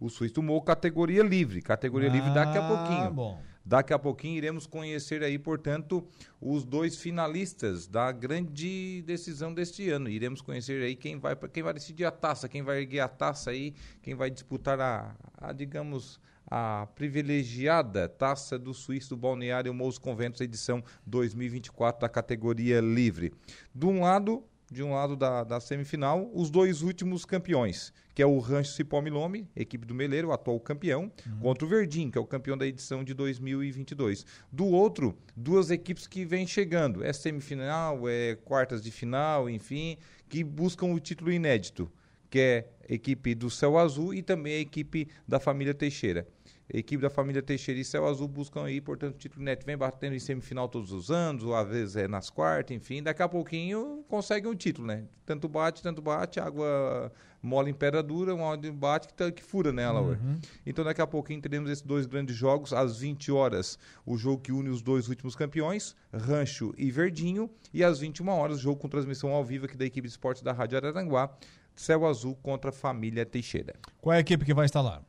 [0.00, 1.60] O Suíço Morro, categoria livre.
[1.60, 3.10] Categoria ah, livre daqui a pouquinho.
[3.10, 3.42] bom.
[3.62, 6.02] Daqui a pouquinho iremos conhecer aí, portanto,
[6.40, 10.08] os dois finalistas da grande decisão deste ano.
[10.08, 13.50] Iremos conhecer aí quem vai, quem vai decidir a taça, quem vai erguer a taça
[13.50, 16.18] aí, quem vai disputar a, a digamos,
[16.50, 23.32] a privilegiada Taça do Suíço do Balneário Mous Conventos, edição 2024 da categoria livre.
[23.72, 28.26] De um lado, de um lado da, da semifinal, os dois últimos campeões, que é
[28.26, 31.38] o Rancho Cipó Milome, equipe do Meleiro, o atual campeão, uhum.
[31.40, 34.26] contra o Verdim, que é o campeão da edição de 2022.
[34.52, 39.96] Do outro, duas equipes que vêm chegando, é semifinal, é quartas de final, enfim,
[40.28, 41.90] que buscam o título inédito,
[42.30, 46.26] que é a equipe do Céu Azul e também a equipe da família Teixeira.
[46.72, 50.14] Equipe da família Teixeira e Céu Azul buscam aí, portanto, o título neto vem batendo
[50.14, 54.04] em semifinal todos os anos, ou às vezes é nas quartas, enfim, daqui a pouquinho
[54.08, 55.04] consegue um título, né?
[55.26, 57.10] Tanto bate, tanto bate, água
[57.42, 60.38] mole em pedra dura, uma hora bate que, tá, que fura nela, uhum.
[60.64, 64.52] Então daqui a pouquinho teremos esses dois grandes jogos, às 20 horas, o jogo que
[64.52, 68.88] une os dois últimos campeões, Rancho e Verdinho, e às 21 horas, o jogo com
[68.88, 71.36] transmissão ao vivo aqui da equipe de esportes da Rádio Araranguá,
[71.74, 73.74] Céu Azul contra a família Teixeira.
[74.00, 75.02] Qual é a equipe que vai estar lá?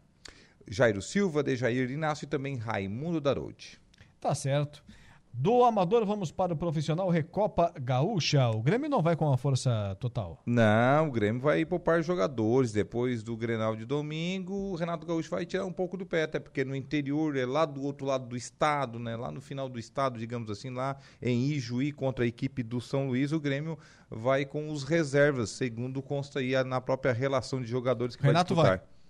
[0.68, 3.80] Jairo Silva, Dejair Inácio e também Raimundo Darode.
[4.20, 4.84] Tá certo.
[5.34, 8.50] Do amador, vamos para o profissional Recopa Gaúcha.
[8.50, 10.42] O Grêmio não vai com a força total?
[10.46, 12.74] Não, o Grêmio vai poupar jogadores.
[12.74, 16.40] Depois do Grenal de domingo, o Renato Gaúcho vai tirar um pouco do pé, até
[16.40, 19.16] porque no interior, é lá do outro lado do estado, né?
[19.16, 23.08] Lá no final do estado, digamos assim, lá em Ijuí, contra a equipe do São
[23.08, 28.16] Luís, o Grêmio vai com os reservas, segundo consta aí na própria relação de jogadores
[28.16, 28.78] que Renato vai disputar.
[28.80, 29.01] Vai.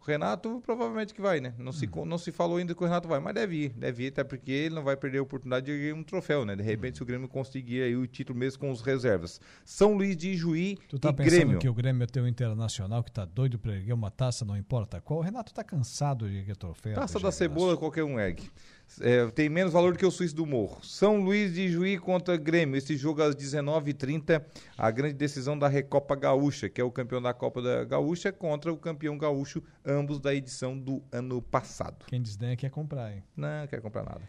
[0.00, 1.52] O Renato provavelmente que vai, né?
[1.58, 2.06] Não, se, uhum.
[2.06, 3.68] não se falou ainda que o Renato vai, mas deve ir.
[3.70, 6.56] Deve ir, até porque ele não vai perder a oportunidade de ganhar um troféu, né?
[6.56, 6.96] De repente, uhum.
[6.96, 9.40] se o Grêmio conseguir aí o título mesmo com os reservas.
[9.64, 11.58] São Luís de Ijuí tu tá e pensando Grêmio.
[11.58, 15.00] que o Grêmio tem um internacional que tá doido para erguer uma taça, não importa
[15.02, 15.20] qual.
[15.20, 16.94] O Renato tá cansado de erguer troféu.
[16.94, 18.50] Taça da cebola, qualquer um ergue.
[19.00, 20.78] É, tem menos valor que o Suíço do Morro.
[20.82, 22.76] São Luís de Juí contra Grêmio.
[22.76, 24.42] Esse jogo às 19h30,
[24.76, 28.72] a grande decisão da Recopa Gaúcha, que é o campeão da Copa da Gaúcha, contra
[28.72, 32.06] o campeão gaúcho, ambos da edição do ano passado.
[32.06, 33.22] Quem desdenha quer comprar, hein?
[33.36, 34.22] Não, quer comprar nada.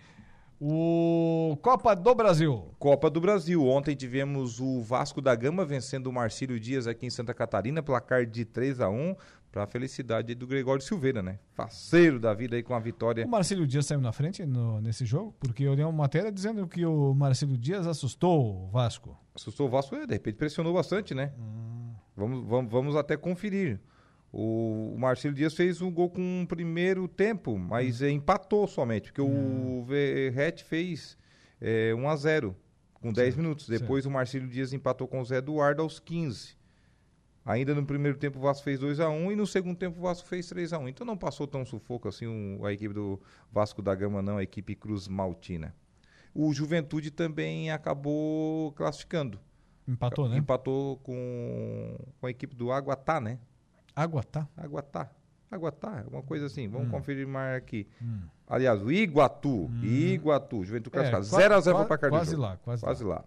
[0.64, 2.72] O Copa do Brasil.
[2.78, 3.66] Copa do Brasil.
[3.66, 8.28] Ontem tivemos o Vasco da Gama vencendo o Marcílio Dias aqui em Santa Catarina, placar
[8.28, 9.16] de 3 a 1
[9.52, 11.38] para a felicidade do Gregório Silveira, né?
[11.54, 13.26] Faceiro da vida aí com a vitória.
[13.26, 16.66] O Marcelo Dias saiu na frente no, nesse jogo, porque eu li uma matéria dizendo
[16.68, 19.18] que o Marcelo Dias assustou o Vasco.
[19.36, 21.34] Assustou o Vasco, é, de repente pressionou bastante, né?
[21.38, 21.94] Hum.
[22.16, 23.80] Vamos, vamos, vamos até conferir.
[24.32, 28.08] O, o Marcelo Dias fez um gol com um primeiro tempo, mas hum.
[28.08, 29.82] empatou somente, porque hum.
[29.82, 31.18] o Verret fez
[31.60, 32.56] é, 1 a 0
[32.94, 33.68] com 10 minutos.
[33.68, 36.61] Depois o Marcelo Dias empatou com o Zé Eduardo aos 15.
[37.46, 40.02] Ainda no primeiro tempo o Vasco fez 2 a 1 e no segundo tempo o
[40.04, 43.20] Vasco fez 3 a 1 Então não passou tão sufoco assim um, a equipe do
[43.52, 45.74] Vasco da Gama, não, a equipe Cruz Maltina.
[46.34, 49.40] O Juventude também acabou classificando.
[49.88, 50.38] Empatou, né?
[50.38, 53.40] Empatou com, com a equipe do Aguatá, né?
[53.96, 54.48] Aguatá?
[54.56, 55.10] Aguatá.
[55.52, 56.70] Aguatá, uma coisa assim.
[56.70, 56.92] Vamos hum.
[56.92, 57.86] conferir mais aqui.
[58.02, 58.22] Hum.
[58.48, 59.66] Aliás, o Iguatu.
[59.66, 59.84] Hum.
[59.84, 61.26] Iguatu, Juventude classificado.
[61.26, 63.16] 0x0 para Placar Quase lá, quase, quase lá.
[63.16, 63.26] lá.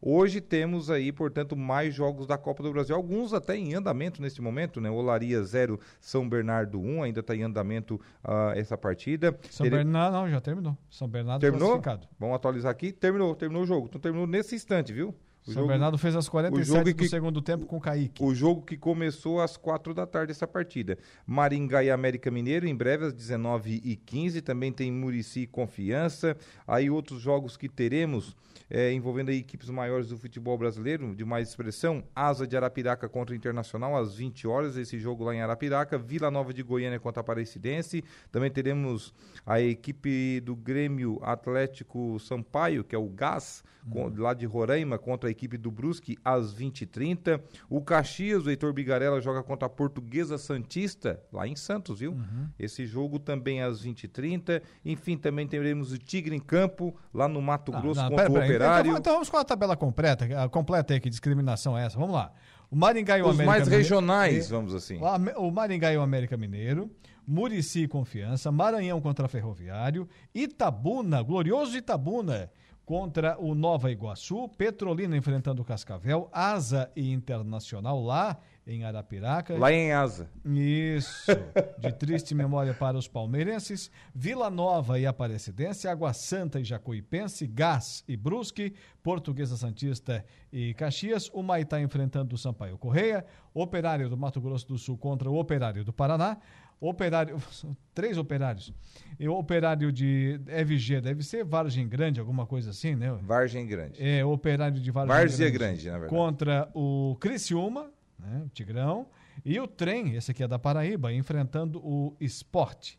[0.00, 2.94] Hoje temos aí, portanto, mais jogos da Copa do Brasil.
[2.94, 4.90] Alguns até em andamento neste momento, né?
[4.90, 9.38] Olaria 0, São Bernardo 1, um, ainda está em andamento uh, essa partida.
[9.50, 9.76] São Ele...
[9.76, 10.76] Bernardo, não, já terminou.
[10.90, 11.80] São Bernardo terminou?
[11.80, 12.08] classificado.
[12.18, 12.92] Vamos atualizar aqui.
[12.92, 13.86] Terminou, terminou o jogo.
[13.88, 15.14] Então terminou nesse instante, viu?
[15.46, 18.24] O São jogo, Bernardo fez as 47 do que, segundo tempo com o Kaique.
[18.24, 20.96] O jogo que começou às 4 da tarde, essa partida.
[21.26, 24.40] Maringá e América Mineiro, em breve, às 19h15.
[24.40, 26.34] Também tem Murici e Confiança.
[26.66, 28.34] Aí outros jogos que teremos
[28.70, 32.02] é, envolvendo equipes maiores do futebol brasileiro, de mais expressão.
[32.14, 34.78] Asa de Arapiraca contra o Internacional, às 20 horas.
[34.78, 35.98] Esse jogo lá em Arapiraca.
[35.98, 38.02] Vila Nova de Goiânia contra a Aparecidense.
[38.32, 39.12] Também teremos
[39.44, 44.14] a equipe do Grêmio Atlético Sampaio, que é o GAS, com, uhum.
[44.16, 47.40] lá de Roraima, contra a equipe do Brusque às 20h30.
[47.68, 52.12] O Caxias, o Heitor Bigarella, joga contra a Portuguesa Santista, lá em Santos, viu?
[52.12, 52.48] Uhum.
[52.58, 54.62] Esse jogo também às 20h30.
[54.84, 58.30] Enfim, também teremos o Tigre em campo, lá no Mato não, Grosso, não, contra pera,
[58.30, 58.90] o pera, Operário.
[58.90, 61.98] Então, então, vamos com a tabela completa, completa aí, que discriminação é essa?
[61.98, 62.32] Vamos lá.
[62.70, 64.98] O Maringá e o Os América mais regionais, vamos assim.
[65.36, 66.90] O Maringá e o América Mineiro.
[67.26, 72.50] Murici e Confiança, Maranhão contra Ferroviário, Itabuna, glorioso Itabuna,
[72.84, 79.58] contra o Nova Iguaçu, Petrolina enfrentando o Cascavel, Asa e Internacional lá em Arapiraca.
[79.58, 80.30] Lá em Asa.
[80.44, 81.30] Isso.
[81.78, 83.90] De triste memória para os palmeirenses.
[84.14, 91.30] Vila Nova e Aparecidense, Água Santa e Jacuipense, Gás e Brusque, Portuguesa Santista e Caxias.
[91.32, 93.24] O Maitá enfrentando o Sampaio Correia.
[93.52, 96.38] Operário do Mato Grosso do Sul contra o Operário do Paraná.
[96.80, 97.36] Operário,
[97.94, 98.72] três operários.
[99.18, 103.16] E o operário de FG deve ser Vargem Grande, alguma coisa assim, né?
[103.22, 104.02] Vargem Grande.
[104.02, 105.84] É, operário de Vargem Várzea Grande.
[105.84, 106.10] Grande, na verdade.
[106.10, 109.06] Contra o Criciúma, né, o Tigrão,
[109.44, 112.98] e o Trem, esse aqui é da Paraíba, enfrentando o Esporte.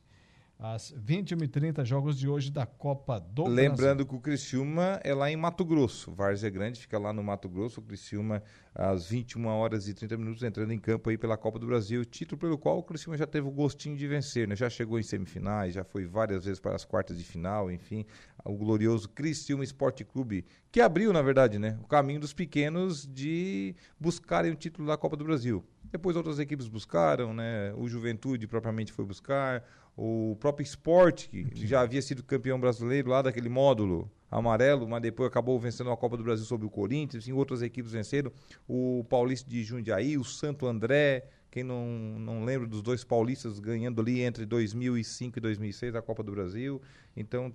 [0.57, 3.53] Às 21h30, jogos de hoje da Copa do Brasil.
[3.53, 6.13] Lembrando que o Criciúma é lá em Mato Grosso.
[6.13, 7.81] Várzea Grande fica lá no Mato Grosso.
[7.81, 8.41] O Criciúma,
[8.73, 12.05] às 21 horas e 30 minutos, entrando em campo aí pela Copa do Brasil.
[12.05, 14.55] Título pelo qual o Criciúma já teve o gostinho de vencer, né?
[14.55, 18.05] Já chegou em semifinais, já foi várias vezes para as quartas de final, enfim.
[18.45, 21.77] O glorioso Criciúma Esporte Clube, que abriu, na verdade, né?
[21.83, 25.65] O caminho dos pequenos de buscarem o título da Copa do Brasil.
[25.95, 27.73] Depois outras equipes buscaram, né?
[27.77, 29.63] O Juventude propriamente foi buscar.
[29.95, 35.29] O próprio esporte, que já havia sido campeão brasileiro lá daquele módulo amarelo, mas depois
[35.29, 38.29] acabou vencendo a Copa do Brasil sobre o Corinthians, enfim, outras equipes venceram,
[38.67, 41.87] o Paulista de Jundiaí, o Santo André, quem não,
[42.19, 46.81] não lembra dos dois paulistas ganhando ali entre 2005 e 2006 a Copa do Brasil,
[47.15, 47.49] então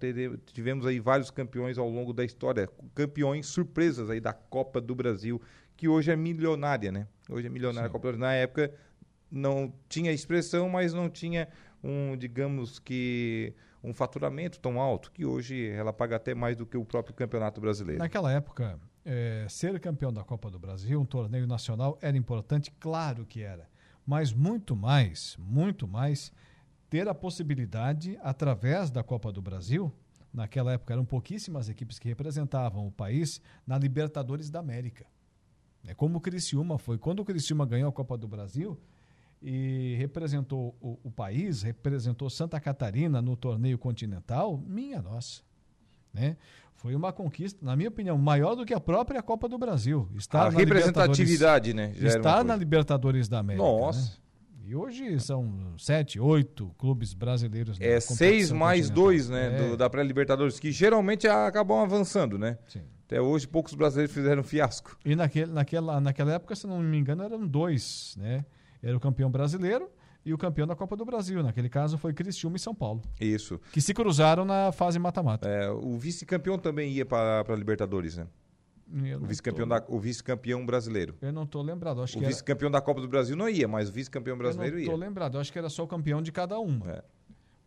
[0.46, 5.38] tivemos aí vários campeões ao longo da história, campeões surpresas aí da Copa do Brasil,
[5.80, 7.06] que hoje é milionária, né?
[7.26, 7.90] Hoje é milionária Sim.
[7.90, 8.20] a Copa do Brasil.
[8.20, 8.70] Na época
[9.30, 11.48] não tinha expressão, mas não tinha
[11.82, 16.76] um, digamos que, um faturamento tão alto que hoje ela paga até mais do que
[16.76, 17.98] o próprio Campeonato Brasileiro.
[17.98, 23.24] Naquela época, é, ser campeão da Copa do Brasil, um torneio nacional, era importante, claro
[23.24, 23.66] que era,
[24.06, 26.30] mas muito mais, muito mais,
[26.90, 29.90] ter a possibilidade, através da Copa do Brasil,
[30.30, 35.06] naquela época eram pouquíssimas equipes que representavam o país na Libertadores da América.
[35.86, 36.98] É como o Criciúma foi.
[36.98, 38.78] Quando o Criciúma ganhou a Copa do Brasil,
[39.42, 45.42] e representou o, o, país, representou Santa Catarina no torneio continental, minha nossa.
[46.12, 46.36] Né?
[46.74, 50.08] Foi uma conquista, na minha opinião, maior do que a própria Copa do Brasil.
[50.14, 51.92] Estar a representatividade, né?
[51.94, 53.64] Já estar na Libertadores da América.
[53.64, 54.00] Nossa.
[54.00, 54.16] Né?
[54.66, 57.76] E hoje são sete, oito clubes brasileiros.
[57.80, 59.46] É seis mais dois, né?
[59.54, 59.68] É.
[59.68, 62.56] Do, da pré-Libertadores, que geralmente acabam avançando, né?
[62.68, 62.82] Sim.
[63.10, 64.96] Até hoje poucos brasileiros fizeram fiasco.
[65.04, 68.44] E naquele, naquela, naquela época, se não me engano, eram dois, né?
[68.80, 69.90] Era o campeão brasileiro
[70.24, 71.42] e o campeão da Copa do Brasil.
[71.42, 73.02] Naquele caso foi Criciúma e São Paulo.
[73.20, 73.60] Isso.
[73.72, 75.48] Que se cruzaram na fase mata-mata.
[75.48, 78.28] É, o vice-campeão também ia para a Libertadores, né?
[79.20, 79.96] o vice-campeão tô...
[79.96, 81.16] o vice-campeão brasileiro.
[81.20, 82.00] Eu não estou lembrado.
[82.02, 82.78] Acho o vice-campeão era...
[82.78, 84.84] da Copa do Brasil não ia, mas o vice-campeão brasileiro ia.
[84.84, 85.34] Eu não estou lembrado.
[85.34, 86.92] Eu acho que era só o campeão de cada uma.
[86.92, 87.02] É.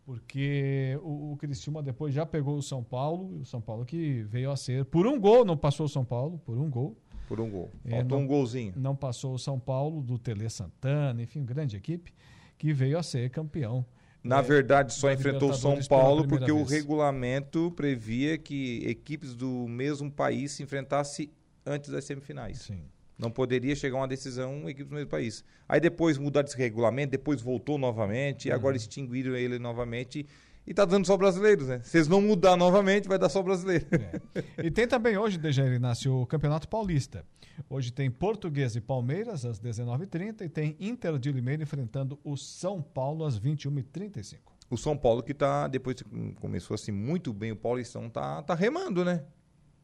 [0.04, 4.50] Porque o, o Criciúma depois já pegou o São Paulo, o São Paulo que veio
[4.50, 6.96] a ser, por um gol, não passou o São Paulo, por um gol.
[7.26, 7.70] Por um gol.
[7.86, 8.74] É, Faltou é, não, um golzinho.
[8.76, 12.12] Não passou o São Paulo, do Tele Santana, enfim, grande equipe,
[12.58, 13.84] que veio a ser campeão.
[14.22, 16.60] Na é, verdade, só enfrentou o São Paulo porque vez.
[16.60, 21.30] o regulamento previa que equipes do mesmo país se enfrentassem
[21.64, 22.58] antes das semifinais.
[22.58, 22.82] Sim.
[23.18, 25.44] Não poderia chegar a uma decisão equipes do mesmo país.
[25.68, 28.52] Aí depois mudaram esse regulamento, depois voltou novamente, uhum.
[28.52, 30.26] e agora extinguiram ele novamente
[30.66, 31.80] e tá dando só brasileiros, né?
[31.84, 33.86] Se eles não mudar novamente, vai dar só brasileiro.
[33.92, 34.64] É.
[34.64, 37.24] E tem também hoje, Dejair Inácio, o Campeonato Paulista.
[37.68, 42.80] Hoje tem Português e Palmeiras às 19h30 e tem Inter de Limeira enfrentando o São
[42.80, 44.38] Paulo às 21h35.
[44.70, 48.54] O São Paulo que tá, depois que começou assim muito bem o Paulistão, tá, tá
[48.54, 49.22] remando, né?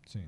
[0.06, 0.24] Sim.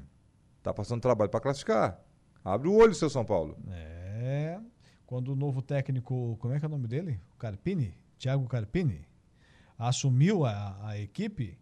[0.62, 1.98] Tá passando trabalho para classificar.
[2.44, 3.56] Abre o olho, seu São Paulo.
[3.70, 4.58] É.
[5.06, 7.20] Quando o novo técnico, como é que é o nome dele?
[7.38, 7.94] Carpini?
[8.18, 9.06] Thiago Carpini?
[9.88, 11.58] assumiu a, a equipe,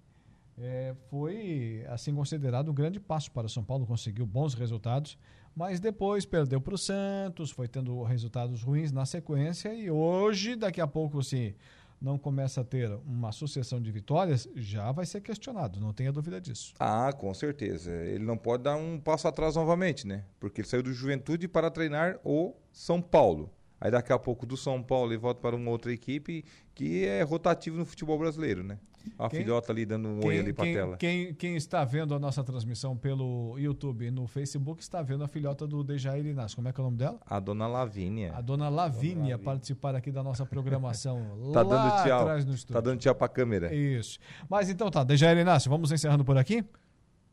[0.58, 5.18] é, foi assim considerado um grande passo para o São Paulo, conseguiu bons resultados,
[5.56, 10.80] mas depois perdeu para o Santos, foi tendo resultados ruins na sequência e hoje, daqui
[10.80, 11.56] a pouco, se
[12.00, 16.40] não começa a ter uma sucessão de vitórias, já vai ser questionado, não tenha dúvida
[16.40, 16.74] disso.
[16.78, 17.92] Ah, com certeza.
[17.92, 20.24] Ele não pode dar um passo atrás novamente, né?
[20.38, 23.50] Porque ele saiu do Juventude para treinar o São Paulo.
[23.80, 27.22] Aí daqui a pouco do São Paulo ele volta para uma outra equipe que é
[27.22, 28.78] rotativo no futebol brasileiro, né?
[29.18, 30.96] A quem, filhota ali dando um quem, oi ali para tela.
[30.96, 35.28] Quem, quem, está vendo a nossa transmissão pelo YouTube e no Facebook está vendo a
[35.28, 36.56] filhota do Dejair Inácio.
[36.56, 37.18] Como é que é o nome dela?
[37.26, 38.32] A dona Lavínia.
[38.34, 41.20] A dona Lavínia, participar aqui da nossa programação
[41.52, 42.20] tá lá dando tchau.
[42.20, 42.74] atrás no estúdio.
[42.74, 43.74] Tá dando tchau para a câmera.
[43.74, 44.18] Isso.
[44.48, 46.64] Mas então tá, Dejair Inácio, vamos encerrando por aqui?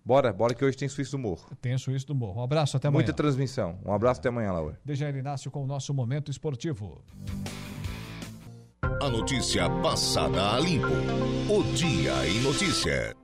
[0.08, 1.50] Bora, bora que hoje tem Suíço do Morro.
[1.62, 2.40] Tem Suíço do Morro.
[2.40, 3.00] Um abraço, até amanhã.
[3.00, 3.78] Muita transmissão.
[3.86, 4.80] Um abraço, até amanhã, Laura.
[4.86, 7.04] Dejair Inácio com o nosso Momento Esportivo.
[9.00, 10.88] A notícia passada a limpo.
[11.48, 13.16] O Dia em Notícia.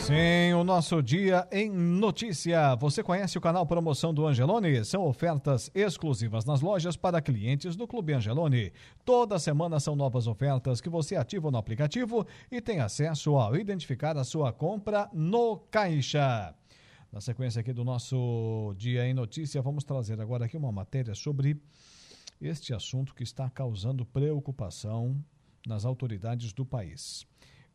[0.00, 2.74] Sim, o nosso dia em notícia.
[2.76, 4.84] Você conhece o canal Promoção do Angelone?
[4.84, 8.72] São ofertas exclusivas nas lojas para clientes do Clube Angelone.
[9.04, 14.16] Toda semana são novas ofertas que você ativa no aplicativo e tem acesso ao identificar
[14.16, 16.52] a sua compra no caixa.
[17.12, 21.56] Na sequência aqui do nosso dia em notícia, vamos trazer agora aqui uma matéria sobre
[22.40, 25.16] este assunto que está causando preocupação
[25.66, 27.26] nas autoridades do país.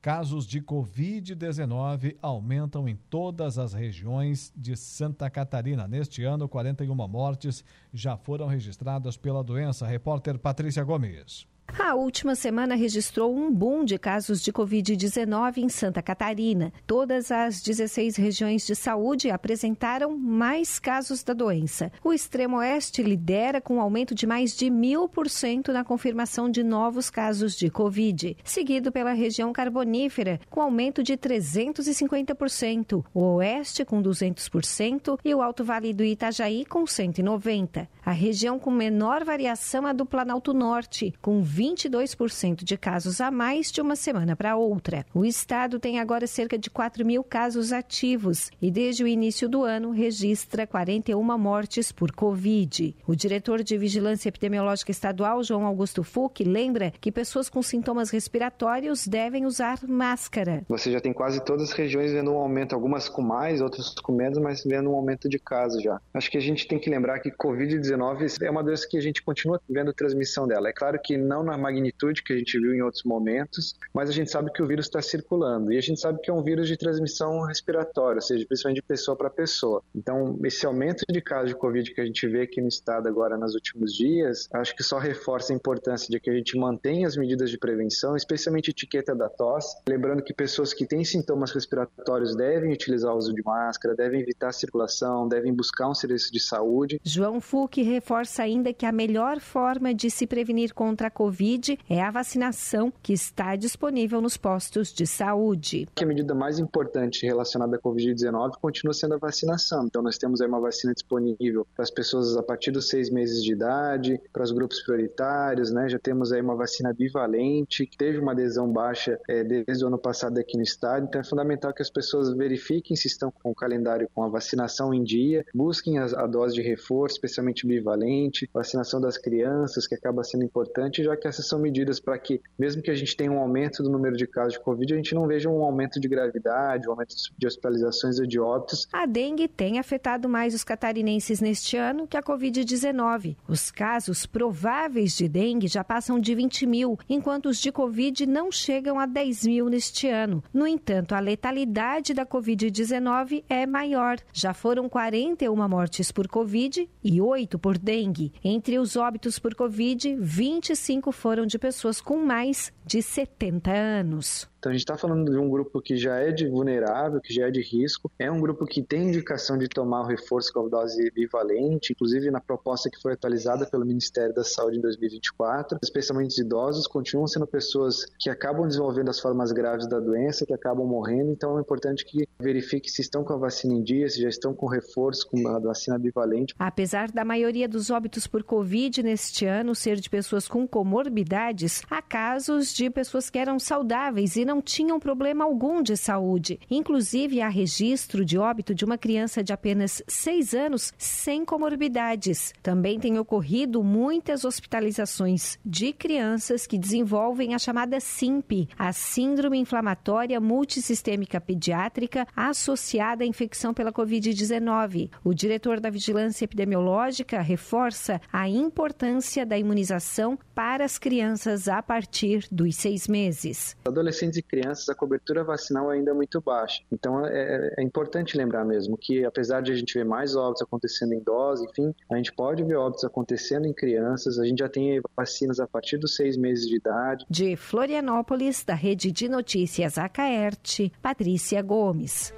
[0.02, 5.88] Casos de Covid-19 aumentam em todas as regiões de Santa Catarina.
[5.88, 9.88] Neste ano, 41 mortes já foram registradas pela doença.
[9.88, 11.48] Repórter Patrícia Gomes.
[11.80, 16.72] A última semana registrou um boom de casos de Covid-19 em Santa Catarina.
[16.86, 21.92] Todas as 16 regiões de saúde apresentaram mais casos da doença.
[22.04, 26.50] O extremo oeste lidera com um aumento de mais de mil por cento na confirmação
[26.50, 33.84] de novos casos de Covid, seguido pela região carbonífera, com aumento de 350%, o oeste
[33.84, 37.88] com 200% e o Alto Vale do Itajaí com 190%.
[38.06, 43.32] A região com menor variação é a do Planalto Norte, com 22% de casos a
[43.32, 45.06] mais de uma semana para outra.
[45.14, 49.64] O estado tem agora cerca de 4 mil casos ativos e, desde o início do
[49.64, 52.96] ano, registra 41 mortes por Covid.
[53.08, 59.08] O diretor de Vigilância Epidemiológica Estadual, João Augusto Fuch, lembra que pessoas com sintomas respiratórios
[59.08, 60.64] devem usar máscara.
[60.68, 64.12] Você já tem quase todas as regiões vendo um aumento, algumas com mais, outras com
[64.12, 66.02] menos, mas vendo um aumento de casos já.
[66.14, 69.22] Acho que a gente tem que lembrar que Covid-19 é uma doença que a gente
[69.22, 70.68] continua vendo transmissão dela.
[70.68, 74.14] É claro que não na magnitude que a gente viu em outros momentos, mas a
[74.14, 76.68] gente sabe que o vírus está circulando e a gente sabe que é um vírus
[76.68, 79.82] de transmissão respiratória, ou seja, principalmente de pessoa para pessoa.
[79.96, 83.38] Então, esse aumento de casos de Covid que a gente vê aqui no estado agora
[83.38, 87.18] nos últimos dias, acho que só reforça a importância de que a gente mantenha as
[87.18, 92.74] medidas de prevenção, especialmente etiqueta da tosse, lembrando que pessoas que têm sintomas respiratórios devem
[92.74, 97.00] utilizar o uso de máscara, devem evitar a circulação, devem buscar um serviço de saúde.
[97.04, 101.80] João Fuch reforça ainda que a melhor forma de se prevenir contra a Covid Covid
[101.90, 105.90] é a vacinação que está disponível nos postos de saúde.
[106.00, 109.88] A medida mais importante relacionada à Covid-19 continua sendo a vacinação.
[109.88, 113.44] Então, nós temos aí uma vacina disponível para as pessoas a partir dos seis meses
[113.44, 115.90] de idade, para os grupos prioritários, né?
[115.90, 119.98] Já temos aí uma vacina bivalente, que teve uma adesão baixa é, desde o ano
[119.98, 121.08] passado aqui no estado.
[121.08, 124.94] Então, é fundamental que as pessoas verifiquem se estão com o calendário com a vacinação
[124.94, 130.24] em dia, busquem a, a dose de reforço, especialmente bivalente, vacinação das crianças, que acaba
[130.24, 133.40] sendo importante, já que essas são medidas para que, mesmo que a gente tenha um
[133.40, 136.88] aumento do número de casos de Covid, a gente não veja um aumento de gravidade,
[136.88, 138.88] um aumento de hospitalizações ou de óbitos.
[138.92, 143.36] A dengue tem afetado mais os catarinenses neste ano que a Covid-19.
[143.48, 148.52] Os casos prováveis de dengue já passam de 20 mil, enquanto os de Covid não
[148.52, 150.44] chegam a 10 mil neste ano.
[150.54, 154.18] No entanto, a letalidade da Covid-19 é maior.
[154.34, 158.34] Já foram 41 mortes por Covid e 8 por dengue.
[158.44, 164.53] Entre os óbitos por Covid, 25 foram de pessoas com mais de 70 anos.
[164.64, 167.50] Então a gente está falando de um grupo que já é de vulnerável, que já
[167.50, 170.70] é de risco, é um grupo que tem indicação de tomar o reforço com a
[170.70, 176.30] dose bivalente, inclusive na proposta que foi atualizada pelo Ministério da Saúde em 2024, especialmente
[176.30, 180.88] os idosos, continuam sendo pessoas que acabam desenvolvendo as formas graves da doença, que acabam
[180.88, 184.30] morrendo, então é importante que verifique se estão com a vacina em dia, se já
[184.30, 186.56] estão com reforço com a vacina bivalente.
[186.58, 192.02] Apesar da maioria dos óbitos por Covid neste ano ser de pessoas com comorbidades, há
[192.02, 196.60] casos de pessoas que eram saudáveis e não não tinham problema algum de saúde.
[196.70, 202.54] Inclusive, há registro de óbito de uma criança de apenas seis anos sem comorbidades.
[202.62, 210.40] Também tem ocorrido muitas hospitalizações de crianças que desenvolvem a chamada SIMP, a Síndrome Inflamatória
[210.40, 215.10] Multissistêmica Pediátrica associada à infecção pela Covid-19.
[215.24, 222.46] O diretor da Vigilância Epidemiológica reforça a importância da imunização para as crianças a partir
[222.52, 223.76] dos seis meses.
[223.84, 226.82] Adolescentes crianças a cobertura vacinal ainda é muito baixa.
[226.92, 231.14] Então é, é, importante lembrar mesmo que apesar de a gente ver mais óbitos acontecendo
[231.14, 234.40] em idosos, enfim, a gente pode ver óbitos acontecendo em crianças.
[234.40, 237.26] A gente já tem vacinas a partir dos seis meses de idade.
[237.30, 242.34] De Florianópolis, da Rede de Notícias Acaerte, Patrícia Gomes.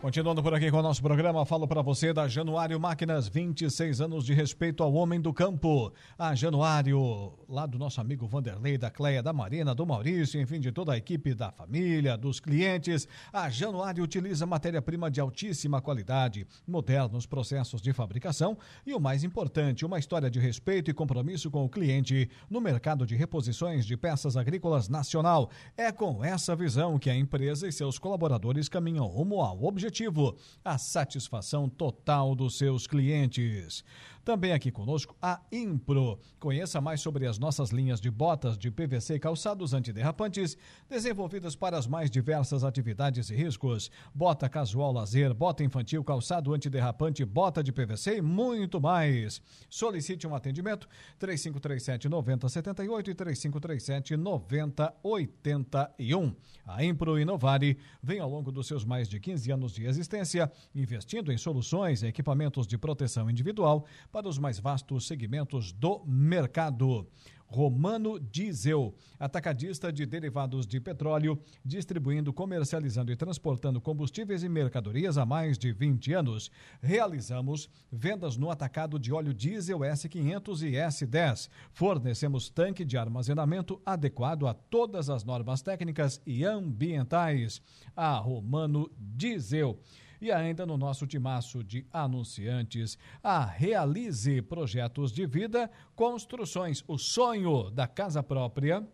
[0.00, 4.24] Continuando por aqui com o nosso programa, falo para você da Januário Máquinas, 26 anos
[4.24, 5.92] de respeito ao homem do campo.
[6.18, 10.72] A Januário, lá do nosso amigo Vanderlei, da Cleia, da Marina, do Maurício, enfim, de
[10.72, 13.06] toda a equipe da família, dos clientes.
[13.30, 19.84] A Januário utiliza matéria-prima de altíssima qualidade, modernos processos de fabricação e, o mais importante,
[19.84, 24.34] uma história de respeito e compromisso com o cliente no mercado de reposições de peças
[24.34, 25.50] agrícolas nacional.
[25.76, 30.36] É com essa visão que a empresa e seus colaboradores caminham rumo ao objetivo objetivo
[30.64, 33.84] a satisfação total dos seus clientes.
[34.24, 36.18] Também aqui conosco a Impro.
[36.38, 40.58] Conheça mais sobre as nossas linhas de botas de PVC e calçados antiderrapantes,
[40.88, 43.90] desenvolvidas para as mais diversas atividades e riscos.
[44.14, 49.40] Bota casual lazer, bota infantil, calçado antiderrapante, bota de PVC e muito mais.
[49.70, 50.86] Solicite um atendimento
[51.18, 56.34] 3537 9078 e 3537 9081.
[56.66, 61.32] A Impro Inovare vem ao longo dos seus mais de 15 anos de existência investindo
[61.32, 67.06] em soluções e equipamentos de proteção individual para os mais vastos segmentos do mercado.
[67.50, 75.26] Romano Diesel, atacadista de derivados de petróleo, distribuindo, comercializando e transportando combustíveis e mercadorias há
[75.26, 76.50] mais de 20 anos.
[76.80, 81.48] Realizamos vendas no atacado de óleo diesel S500 e S10.
[81.72, 87.60] Fornecemos tanque de armazenamento adequado a todas as normas técnicas e ambientais.
[87.96, 89.76] A Romano Diesel.
[90.20, 97.70] E ainda no nosso timaço de anunciantes, a Realize Projetos de Vida, Construções, o sonho
[97.70, 98.86] da casa própria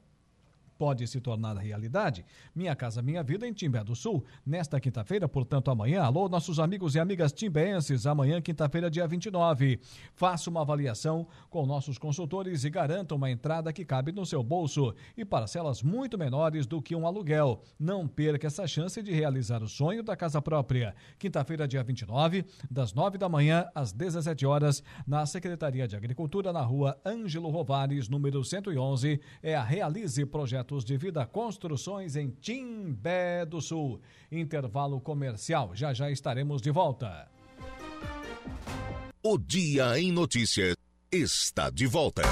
[0.79, 2.25] pode se tornar realidade.
[2.55, 6.03] Minha Casa Minha Vida em Timbé do Sul, nesta quinta-feira, portanto amanhã.
[6.03, 9.81] Alô, nossos amigos e amigas timbeenses, amanhã, quinta-feira, dia 29.
[10.15, 14.95] Faça uma avaliação com nossos consultores e garanta uma entrada que cabe no seu bolso
[15.17, 17.63] e parcelas muito menores do que um aluguel.
[17.79, 20.95] Não perca essa chance de realizar o sonho da casa própria.
[21.19, 26.63] Quinta-feira, dia 29, das 9 da manhã às 17 horas, na Secretaria de Agricultura, na
[26.63, 33.47] rua Ângelo Rovares, número 111, é a Realize Projeto projetos de vida construções em Timbé
[33.47, 34.01] do Sul.
[34.31, 35.71] Intervalo comercial.
[35.75, 37.29] Já já estaremos de volta.
[39.23, 40.75] O Dia em Notícias
[41.11, 42.23] está de volta.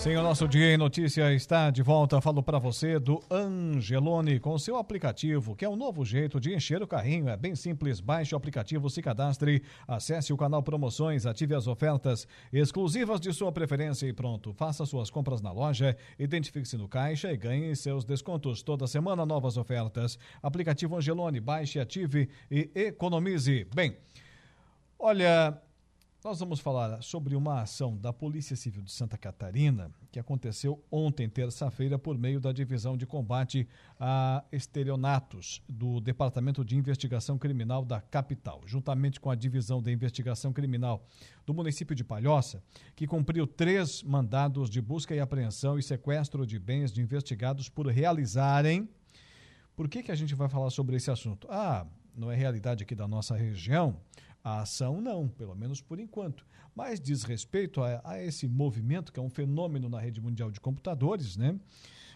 [0.00, 2.22] Sim, o nosso Dia em Notícia está de volta.
[2.22, 6.82] Falo para você do Angelone com seu aplicativo, que é um novo jeito de encher
[6.82, 7.28] o carrinho.
[7.28, 8.00] É bem simples.
[8.00, 13.52] Baixe o aplicativo, se cadastre, acesse o canal Promoções, ative as ofertas exclusivas de sua
[13.52, 14.54] preferência e pronto.
[14.54, 18.62] Faça suas compras na loja, identifique-se no caixa e ganhe seus descontos.
[18.62, 20.18] Toda semana, novas ofertas.
[20.42, 23.66] Aplicativo Angelone, baixe, ative e economize.
[23.74, 23.94] Bem,
[24.98, 25.60] olha.
[26.22, 31.26] Nós vamos falar sobre uma ação da Polícia Civil de Santa Catarina que aconteceu ontem,
[31.26, 33.66] terça-feira, por meio da Divisão de Combate
[33.98, 40.52] a Estelionatos do Departamento de Investigação Criminal da capital, juntamente com a Divisão de Investigação
[40.52, 41.06] Criminal
[41.46, 42.62] do município de Palhoça,
[42.94, 47.86] que cumpriu três mandados de busca e apreensão e sequestro de bens de investigados por
[47.86, 48.86] realizarem.
[49.74, 51.48] Por que, que a gente vai falar sobre esse assunto?
[51.50, 53.96] Ah, não é realidade aqui da nossa região
[54.42, 56.46] a ação, não, pelo menos por enquanto.
[56.74, 60.60] Mas diz respeito a, a esse movimento, que é um fenômeno na rede mundial de
[60.60, 61.58] computadores, né?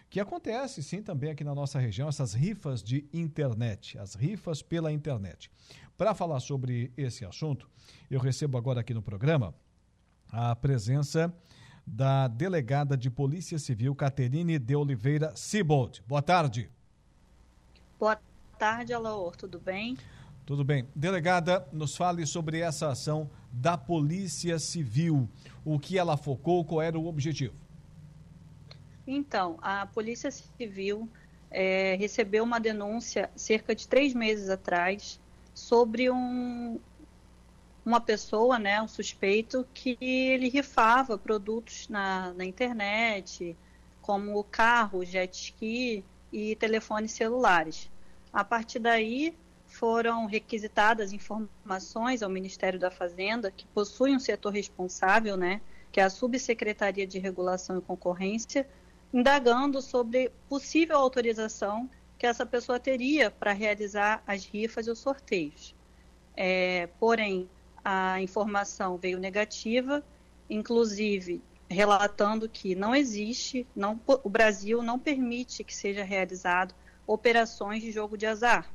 [0.09, 4.91] que acontece sim também aqui na nossa região, essas rifas de internet, as rifas pela
[4.91, 5.51] internet.
[5.97, 7.69] Para falar sobre esse assunto,
[8.09, 9.53] eu recebo agora aqui no programa
[10.31, 11.33] a presença
[11.85, 16.01] da delegada de Polícia Civil, Caterine de Oliveira Sibold.
[16.07, 16.69] Boa tarde.
[17.99, 18.19] Boa
[18.57, 19.97] tarde, Alaor, tudo bem?
[20.45, 20.87] Tudo bem.
[20.95, 25.27] Delegada, nos fale sobre essa ação da Polícia Civil.
[25.63, 27.55] O que ela focou, qual era o objetivo?
[29.07, 31.09] Então, a Polícia Civil
[31.49, 35.19] é, recebeu uma denúncia cerca de três meses atrás
[35.51, 36.79] sobre um,
[37.83, 43.57] uma pessoa, né, um suspeito, que ele rifava produtos na, na internet,
[43.99, 47.89] como carro, jet ski e telefones celulares.
[48.31, 49.35] A partir daí,
[49.77, 55.61] foram requisitadas informações ao Ministério da Fazenda, que possui um setor responsável, né,
[55.91, 58.67] que é a Subsecretaria de Regulação e Concorrência,
[59.13, 65.75] indagando sobre possível autorização que essa pessoa teria para realizar as rifas os sorteios.
[66.37, 67.49] É, porém,
[67.83, 70.03] a informação veio negativa,
[70.49, 76.73] inclusive relatando que não existe, não, o Brasil não permite que seja realizado
[77.05, 78.74] operações de jogo de azar.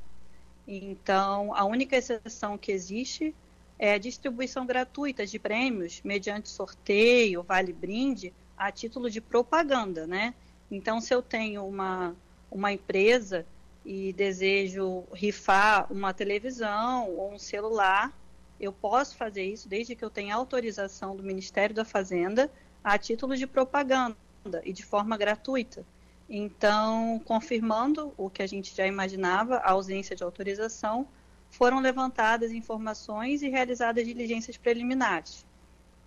[0.73, 3.35] Então, a única exceção que existe
[3.77, 10.33] é a distribuição gratuita de prêmios mediante sorteio, vale brinde, a título de propaganda, né?
[10.71, 12.15] Então, se eu tenho uma,
[12.49, 13.45] uma empresa
[13.85, 18.17] e desejo rifar uma televisão ou um celular,
[18.57, 22.49] eu posso fazer isso desde que eu tenha autorização do Ministério da Fazenda
[22.81, 24.15] a título de propaganda
[24.63, 25.85] e de forma gratuita.
[26.33, 31.05] Então, confirmando o que a gente já imaginava, a ausência de autorização,
[31.49, 35.45] foram levantadas informações e realizadas diligências preliminares.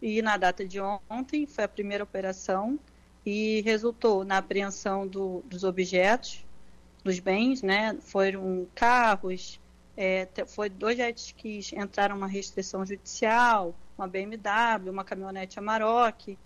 [0.01, 2.81] E na data de ontem foi a primeira operação
[3.25, 6.43] e resultou na apreensão do, dos objetos,
[7.05, 7.95] dos bens, né?
[8.01, 9.61] Foram carros,
[9.95, 16.39] é, foi dois jet skis entraram uma restrição judicial, uma BMW, uma caminhonete Amarok,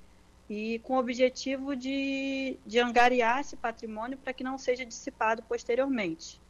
[0.48, 6.40] e com o objetivo de, de angariar esse patrimônio para que não seja dissipado posteriormente.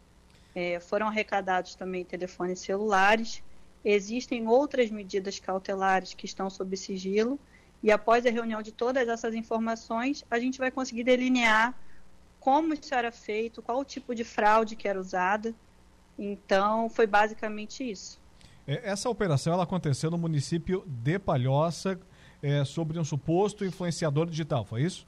[0.54, 3.42] É, foram arrecadados também telefones celulares,
[3.84, 7.38] existem outras medidas cautelares que estão sob sigilo,
[7.82, 11.74] e após a reunião de todas essas informações, a gente vai conseguir delinear
[12.40, 15.54] como isso era feito, qual o tipo de fraude que era usada.
[16.18, 18.20] Então, foi basicamente isso.
[18.66, 22.00] É, essa operação ela aconteceu no município de Palhoça,
[22.42, 25.06] é, sobre um suposto influenciador digital, foi isso?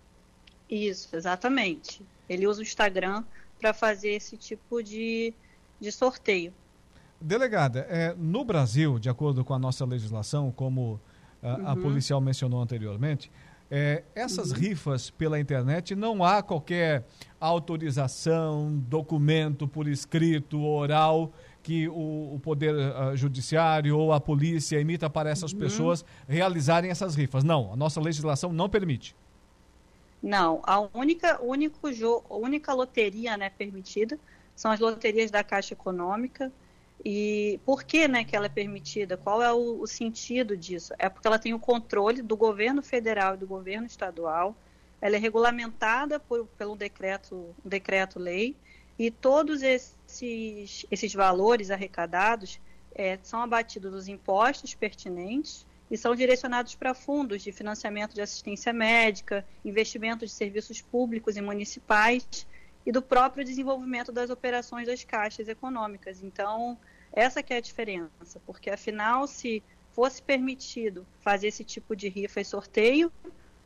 [0.69, 2.03] Isso, exatamente.
[2.29, 3.25] Ele usa o Instagram
[3.61, 5.35] para fazer esse tipo de,
[5.81, 6.53] de sorteio.
[7.21, 11.01] Delegada, é, no Brasil, de acordo com a nossa legislação, como
[11.43, 11.69] a, uhum.
[11.69, 13.31] a policial mencionou anteriormente,
[13.71, 14.59] é, essas uhum.
[14.59, 17.07] rifas pela internet não há qualquer
[17.39, 21.33] autorização, documento por escrito, oral,
[21.63, 25.59] que o, o Poder uh, Judiciário ou a polícia emita para essas uhum.
[25.59, 27.45] pessoas realizarem essas rifas.
[27.45, 29.15] Não, a nossa legislação não permite.
[30.23, 31.89] Não, a única, único
[32.29, 34.19] única loteria né, permitida
[34.55, 36.53] são as loterias da Caixa Econômica.
[37.03, 39.17] E por que, né, que ela é permitida?
[39.17, 40.93] Qual é o, o sentido disso?
[40.99, 44.55] É porque ela tem o controle do governo federal e do governo estadual.
[45.01, 48.55] Ela é regulamentada por, pelo decreto, decreto-lei
[48.99, 49.97] e todos esses,
[50.91, 52.61] esses valores arrecadados
[52.95, 58.73] é, são abatidos dos impostos pertinentes e são direcionados para fundos de financiamento de assistência
[58.73, 62.47] médica, investimento de serviços públicos e municipais
[62.87, 66.23] e do próprio desenvolvimento das operações das caixas econômicas.
[66.23, 66.79] Então,
[67.13, 72.41] essa que é a diferença, porque afinal, se fosse permitido fazer esse tipo de rifa
[72.41, 73.13] e sorteio,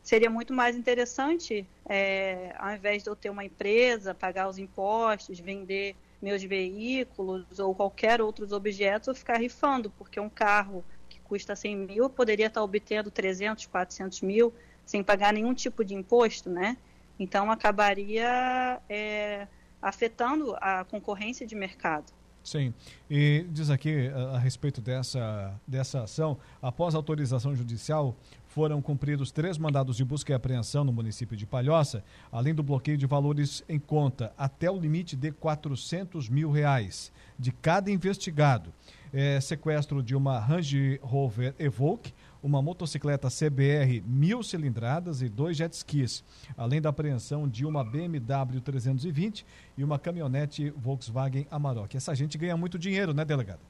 [0.03, 5.38] seria muito mais interessante, é, ao invés de eu ter uma empresa, pagar os impostos,
[5.38, 5.95] vender
[6.25, 11.77] meus veículos ou qualquer outros objetos, eu ficar rifando, porque um carro que custa 100
[11.77, 14.53] mil poderia estar obtendo 300, 400 mil
[14.87, 16.79] sem pagar nenhum tipo de imposto, né?
[17.18, 19.47] Então acabaria é,
[19.83, 22.11] afetando a concorrência de mercado.
[22.43, 22.72] Sim.
[23.09, 28.14] E diz aqui a, a, respeito dessa, dessa ação, após autorização judicial,
[28.55, 32.96] foram cumpridos três mandados de busca e apreensão no município de Palhoça, além do bloqueio
[32.96, 38.72] de valores em conta, até o limite de 400 mil reais de cada investigado.
[39.12, 45.72] É, sequestro de uma Range Rover Evoque, uma motocicleta CBR mil cilindradas e dois jet
[45.72, 46.22] skis,
[46.57, 49.44] além da apreensão de uma BMW 320
[49.76, 51.96] e uma caminhonete Volkswagen Amarok.
[51.96, 53.61] Essa gente ganha muito dinheiro, né, delegada?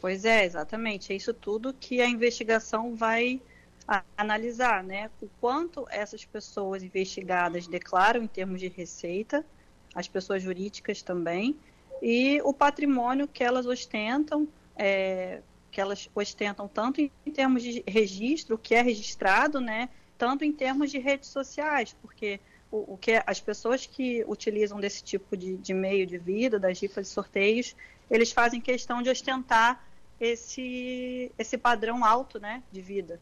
[0.00, 1.12] Pois é, exatamente.
[1.12, 3.42] É isso tudo que a investigação vai
[4.16, 5.10] analisar, né?
[5.22, 9.44] O quanto essas pessoas investigadas declaram em termos de receita,
[9.94, 11.56] as pessoas jurídicas também,
[12.02, 18.56] e o patrimônio que elas ostentam, é, que elas ostentam tanto em, termos de registro,
[18.56, 23.22] o que é registrado, né, tanto em termos de redes sociais, porque o, o que
[23.26, 27.74] as pessoas que utilizam desse tipo de, de meio de vida, das rifas e sorteios,
[28.10, 29.82] eles fazem questão de ostentar
[30.20, 33.20] esse, esse padrão alto né, de vida.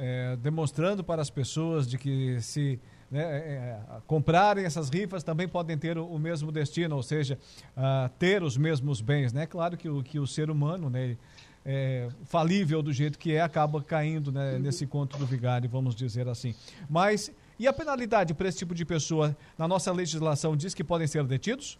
[0.00, 2.78] É, demonstrando para as pessoas de que se
[3.10, 7.36] né, é, é comprarem essas rifas também podem ter o, o mesmo destino, ou seja,
[7.76, 9.32] uh, ter os mesmos bens.
[9.32, 9.44] Né?
[9.44, 11.16] Claro que o, que o ser humano, né,
[11.64, 16.28] é, falível do jeito que é, acaba caindo né, nesse conto do vigário, vamos dizer
[16.28, 16.54] assim.
[16.88, 19.36] Mas, e a penalidade para esse tipo de pessoa?
[19.56, 21.78] Na nossa legislação diz que podem ser detidos?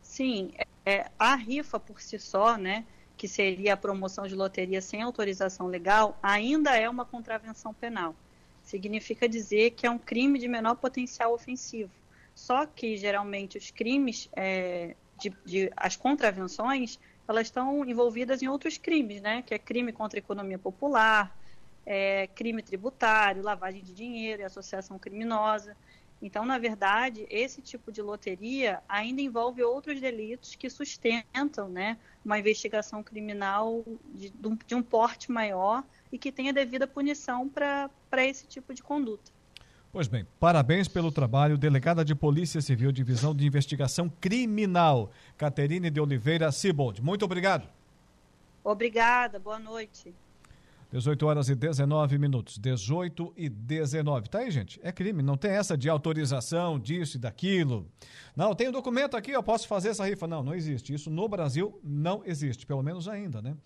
[0.00, 0.52] Sim,
[0.84, 2.84] é, a rifa por si só, né,
[3.22, 8.16] que seria a promoção de loteria sem autorização legal, ainda é uma contravenção penal.
[8.64, 11.92] Significa dizer que é um crime de menor potencial ofensivo.
[12.34, 16.98] Só que, geralmente, os crimes, é, de, de, as contravenções,
[17.28, 19.40] elas estão envolvidas em outros crimes, né?
[19.42, 21.32] Que é crime contra a economia popular,
[21.86, 25.76] é, crime tributário, lavagem de dinheiro e associação criminosa.
[26.22, 32.38] Então, na verdade, esse tipo de loteria ainda envolve outros delitos que sustentam né, uma
[32.38, 34.32] investigação criminal de,
[34.64, 39.32] de um porte maior e que tenha devida punição para esse tipo de conduta.
[39.90, 46.00] Pois bem, parabéns pelo trabalho, delegada de Polícia Civil, Divisão de Investigação Criminal, Caterine de
[46.00, 47.02] Oliveira Sibold.
[47.02, 47.68] Muito obrigado.
[48.62, 50.14] Obrigada, boa noite.
[50.92, 52.58] 18 horas e 19 minutos.
[52.58, 54.28] 18 e 19.
[54.28, 54.78] Tá aí, gente.
[54.82, 55.22] É crime.
[55.22, 57.90] Não tem essa de autorização disso e daquilo.
[58.36, 60.26] Não, tem um documento aqui, eu posso fazer essa rifa.
[60.26, 60.92] Não, não existe.
[60.92, 62.66] Isso no Brasil não existe.
[62.66, 63.56] Pelo menos ainda, né?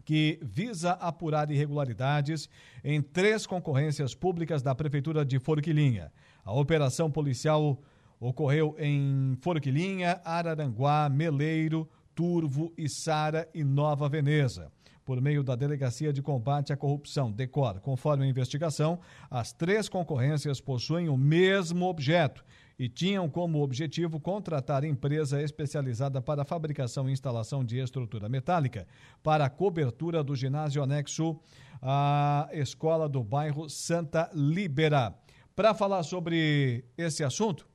[0.06, 2.48] que visa apurar irregularidades
[2.84, 6.12] em três concorrências públicas da Prefeitura de Forquilinha.
[6.46, 7.82] A operação policial
[8.20, 14.72] ocorreu em Forquilinha, Araranguá, Meleiro, Turvo, Içara e Nova Veneza.
[15.04, 20.62] Por meio da Delegacia de Combate à Corrupção, DECOR, conforme a investigação, as três concorrências
[20.62, 22.46] possuem o mesmo objeto
[22.82, 28.88] e tinham como objetivo contratar empresa especializada para fabricação e instalação de estrutura metálica
[29.22, 31.40] para a cobertura do ginásio anexo
[31.80, 35.14] à escola do bairro Santa Libera.
[35.56, 37.70] Para falar sobre esse assunto,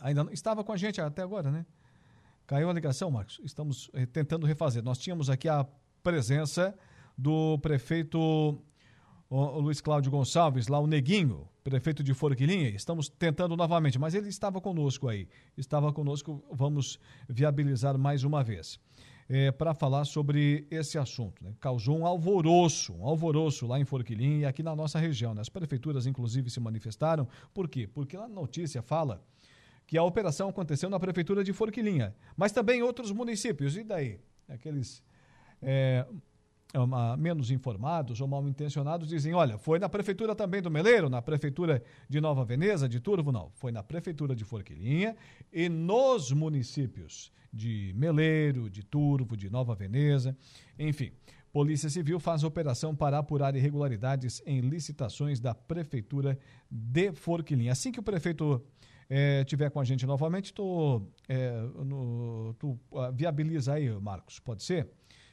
[0.00, 1.64] ainda não estava com a gente até agora, né?
[2.48, 3.40] Caiu a ligação, Marcos.
[3.44, 4.82] Estamos eh, tentando refazer.
[4.82, 5.64] Nós tínhamos aqui a
[6.02, 6.76] presença
[7.16, 8.60] do prefeito
[9.30, 14.60] Luiz Cláudio Gonçalves, lá o Neguinho, prefeito de Forquilinha, estamos tentando novamente, mas ele estava
[14.60, 16.96] conosco aí, estava conosco, vamos
[17.28, 18.78] viabilizar mais uma vez.
[19.28, 21.42] É, para falar sobre esse assunto.
[21.42, 21.52] Né?
[21.58, 25.34] Causou um alvoroço, um alvoroço lá em Forquilinha e aqui na nossa região.
[25.34, 25.40] Né?
[25.40, 27.26] As prefeituras, inclusive, se manifestaram.
[27.52, 27.88] Por quê?
[27.92, 29.20] Porque lá na notícia fala
[29.84, 33.76] que a operação aconteceu na prefeitura de Forquilinha, mas também em outros municípios.
[33.76, 34.20] E daí?
[34.48, 35.02] Aqueles
[35.60, 36.06] é,
[37.18, 41.82] menos informados ou mal intencionados dizem: olha, foi na prefeitura também do Meleiro, na prefeitura
[42.08, 43.50] de Nova Veneza, de Turvo, não.
[43.54, 45.16] Foi na prefeitura de Forquilinha
[45.52, 50.36] e nos municípios de Meleiro, de Turvo, de Nova Veneza,
[50.78, 51.12] enfim.
[51.52, 56.38] Polícia Civil faz operação para apurar irregularidades em licitações da prefeitura
[56.70, 57.72] de Forquilinha.
[57.72, 58.62] Assim que o prefeito
[59.08, 64.62] é, tiver com a gente novamente, tu, é, no, tu uh, viabiliza aí, Marcos, pode
[64.62, 64.90] ser?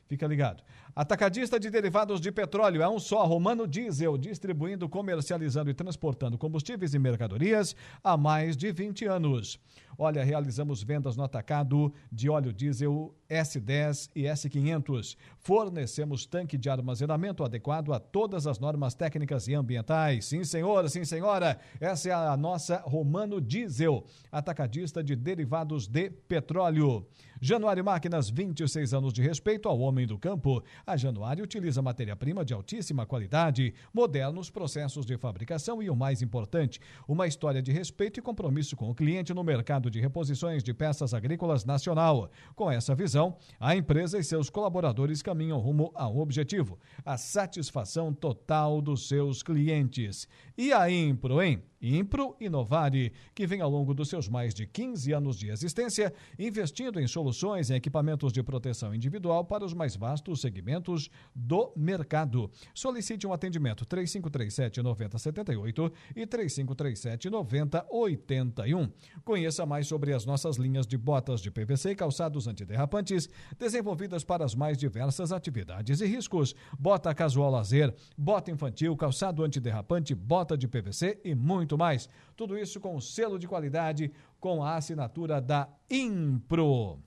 [0.08, 0.64] Fica ligado.
[0.96, 6.94] Atacadista de derivados de petróleo é um só, Romano Diesel, distribuindo, comercializando e transportando combustíveis
[6.94, 9.60] e mercadorias há mais de 20 anos.
[9.98, 15.18] Olha, realizamos vendas no atacado de óleo diesel S10 e S500.
[15.38, 20.26] Fornecemos tanque de armazenamento adequado a todas as normas técnicas e ambientais.
[20.26, 21.60] Sim, senhor, sim, senhora.
[21.80, 27.08] Essa é a nossa Romano Diesel, atacadista de derivados de petróleo.
[27.46, 30.64] Januário Máquinas, 26 anos de respeito ao homem do campo.
[30.88, 36.80] A Januário utiliza matéria-prima de altíssima qualidade, modernos processos de fabricação e o mais importante,
[37.06, 41.14] uma história de respeito e compromisso com o cliente no mercado de reposições de peças
[41.14, 42.30] agrícolas nacional.
[42.56, 48.82] Com essa visão, a empresa e seus colaboradores caminham rumo ao objetivo, a satisfação total
[48.82, 50.28] dos seus clientes.
[50.58, 55.38] E a Improem Impro Inovare, que vem ao longo dos seus mais de 15 anos
[55.38, 61.10] de existência, investindo em soluções e equipamentos de proteção individual para os mais vastos segmentos
[61.36, 62.50] do mercado.
[62.74, 68.90] Solicite um atendimento 3537 9078 e 3537 9081.
[69.26, 73.28] Conheça mais sobre as nossas linhas de botas de PVC e calçados antiderrapantes,
[73.60, 76.56] desenvolvidas para as mais diversas atividades e riscos.
[76.80, 82.10] Bota casual lazer, bota infantil, calçado antiderrapante, bota de PVC e muito muito mais.
[82.36, 87.00] Tudo isso com selo de qualidade, com a assinatura da Impro.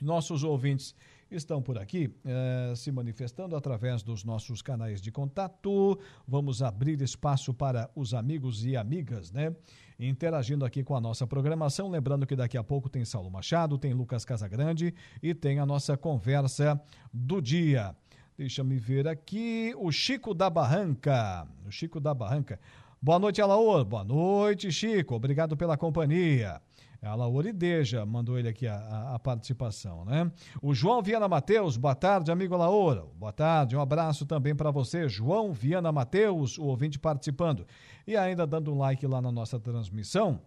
[0.00, 0.94] Nossos ouvintes
[1.30, 5.98] estão por aqui eh, se manifestando através dos nossos canais de contato.
[6.26, 9.54] Vamos abrir espaço para os amigos e amigas, né?
[9.98, 11.90] Interagindo aqui com a nossa programação.
[11.90, 15.96] Lembrando que daqui a pouco tem Saulo Machado, tem Lucas Casagrande e tem a nossa
[15.96, 16.80] conversa
[17.12, 17.96] do dia.
[18.38, 21.44] Deixa-me ver aqui o Chico da Barranca.
[21.66, 22.60] O Chico da Barranca.
[23.02, 23.84] Boa noite, Alaor.
[23.84, 25.16] Boa noite, Chico.
[25.16, 26.62] Obrigado pela companhia.
[27.02, 30.30] Alaor Ideja mandou ele aqui a, a, a, participação, né?
[30.62, 33.08] O João Viana Mateus, boa tarde, amigo Alaor.
[33.16, 37.66] Boa tarde, um abraço também para você, João Viana Mateus, o ouvinte participando.
[38.06, 40.40] E ainda dando um like lá na nossa transmissão,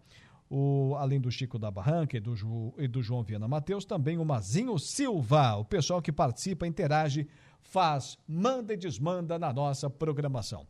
[0.49, 4.17] o, além do Chico da Barranca e do, Ju, e do João Viana Mateus, também
[4.17, 7.27] o Mazinho Silva, o pessoal que participa, interage,
[7.63, 10.67] faz, manda e desmanda na nossa programação.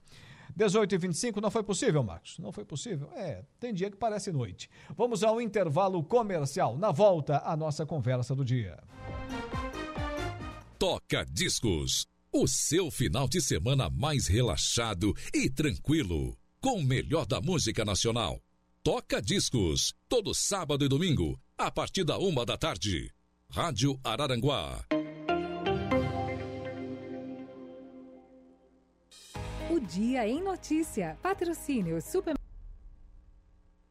[0.56, 2.38] 18 e 25 não foi possível, Marcos?
[2.38, 3.10] Não foi possível?
[3.16, 4.70] É, tem dia que parece noite.
[4.96, 6.78] Vamos ao intervalo comercial.
[6.78, 8.78] Na volta, a nossa conversa do dia.
[10.78, 12.06] Toca Discos.
[12.34, 16.36] O seu final de semana mais relaxado e tranquilo.
[16.62, 18.40] Com o melhor da música nacional.
[18.84, 19.94] Toca Discos.
[20.08, 23.12] Todo sábado e domingo, a partir da uma da tarde.
[23.50, 24.86] Rádio Araranguá.
[29.72, 31.18] O Dia em Notícia.
[31.24, 32.36] Patrocínio Super.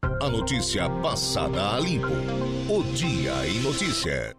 [0.03, 2.07] A notícia passada a limpo.
[2.69, 4.37] O Dia em Notícia.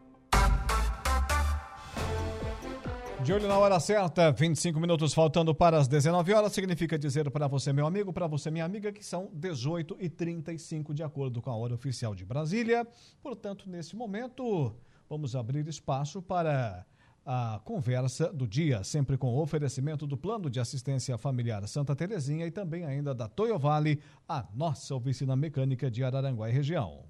[3.23, 7.47] De olho na hora certa, 25 minutos faltando para as 19 horas, significa dizer para
[7.47, 11.49] você, meu amigo, para você, minha amiga, que são 18 e 35 de acordo com
[11.49, 12.87] a hora oficial de Brasília.
[13.19, 14.75] Portanto, nesse momento,
[15.09, 16.85] vamos abrir espaço para
[17.25, 22.47] a conversa do dia, sempre com o oferecimento do Plano de Assistência Familiar Santa Terezinha
[22.47, 27.03] e também ainda da Toyo Vale, a nossa oficina mecânica de Araranguá e região.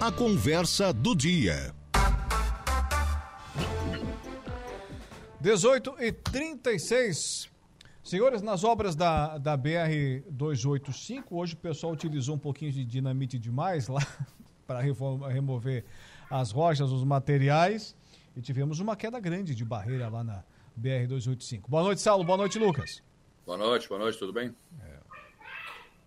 [0.00, 1.74] A conversa do dia.
[5.40, 7.48] 18 e 36.
[8.02, 13.38] Senhores, nas obras da, da BR 285, hoje o pessoal utilizou um pouquinho de dinamite
[13.38, 14.00] demais lá
[14.66, 15.84] para remover
[16.40, 17.94] as rochas, os materiais.
[18.36, 20.42] E tivemos uma queda grande de barreira lá na
[20.80, 21.62] BR-285.
[21.68, 22.24] Boa noite, Saulo.
[22.24, 23.00] Boa noite, Lucas.
[23.46, 24.52] Boa noite, boa noite, tudo bem?
[24.82, 24.98] É.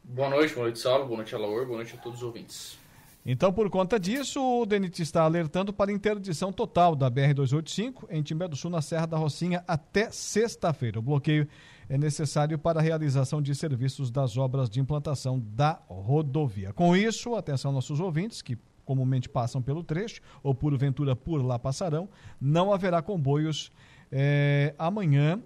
[0.04, 1.06] Boa noite, boa noite, Saulo.
[1.06, 1.66] Boa noite, Alaor.
[1.66, 2.78] Boa noite a todos os ouvintes.
[3.26, 8.48] Então, por conta disso, o DENIT está alertando para interdição total da BR-285 em Timbé
[8.48, 11.00] do Sul, na Serra da Rocinha, até sexta-feira.
[11.00, 11.48] O bloqueio
[11.90, 16.74] é necessário para a realização de serviços das obras de implantação da rodovia.
[16.74, 18.58] Com isso, atenção nossos ouvintes que
[18.88, 22.08] comumente passam pelo trecho, ou porventura por lá passarão,
[22.40, 23.70] não haverá comboios
[24.10, 25.44] é, amanhã,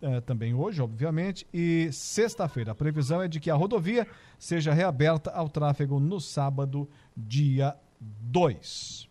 [0.00, 2.72] é, também hoje, obviamente, e sexta-feira.
[2.72, 4.06] A previsão é de que a rodovia
[4.38, 9.06] seja reaberta ao tráfego no sábado, dia 2.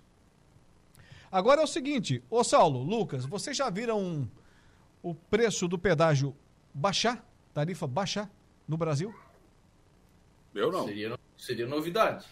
[1.31, 4.27] Agora é o seguinte, ô Saulo, Lucas, vocês já viram
[5.03, 6.35] o preço do pedágio
[6.73, 7.23] baixar?
[7.53, 8.27] Tarifa baixar
[8.67, 9.13] no Brasil?
[10.55, 10.85] Eu não.
[10.85, 12.25] Seria, seria novidade.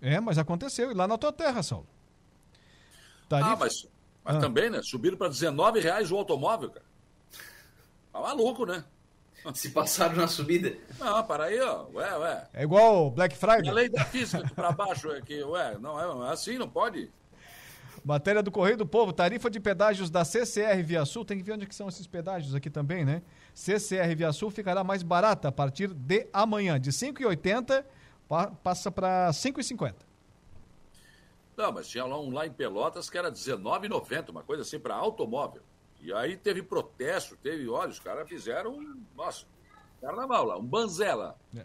[0.00, 0.90] É, mas aconteceu.
[0.90, 1.86] E lá na tua terra, Saulo.
[3.28, 3.52] Tarifa...
[3.52, 3.86] Ah, mas,
[4.24, 4.40] mas ah.
[4.40, 4.80] também, né?
[4.82, 6.86] Subiram para 19 reais o automóvel, cara.
[8.12, 8.84] Tá maluco, né?
[9.54, 10.76] Se passaram na subida.
[10.98, 11.86] Não, para aí, ó.
[11.94, 12.48] Ué, ué.
[12.52, 13.68] É igual Black Friday.
[13.68, 17.10] A lei da física para baixo é que, ué, não é, é assim, não pode.
[18.04, 21.52] Matéria do Correio do Povo, tarifa de pedágios da CCR Via Sul, tem que ver
[21.52, 23.22] onde que são esses pedágios aqui também, né?
[23.54, 27.84] CCR Via Sul ficará mais barata a partir de amanhã, de R$ 5,80
[28.62, 29.94] passa para 5,50.
[31.56, 34.94] Não, mas tinha lá um lá em Pelotas que era R$19,90, uma coisa assim para
[34.94, 35.62] automóvel.
[36.00, 39.44] E aí teve protesto, teve, olha, os caras fizeram, nossa,
[40.00, 41.36] carnaval lá, um banzela.
[41.56, 41.64] É.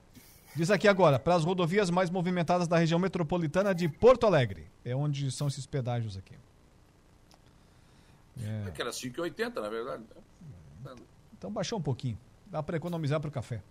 [0.55, 4.67] Diz aqui agora, para as rodovias mais movimentadas da região metropolitana de Porto Alegre.
[4.85, 6.35] É onde são esses pedágios aqui.
[8.39, 10.03] É, é que era 5,80 na verdade.
[11.37, 12.17] Então baixou um pouquinho.
[12.47, 13.61] Dá para economizar para o café.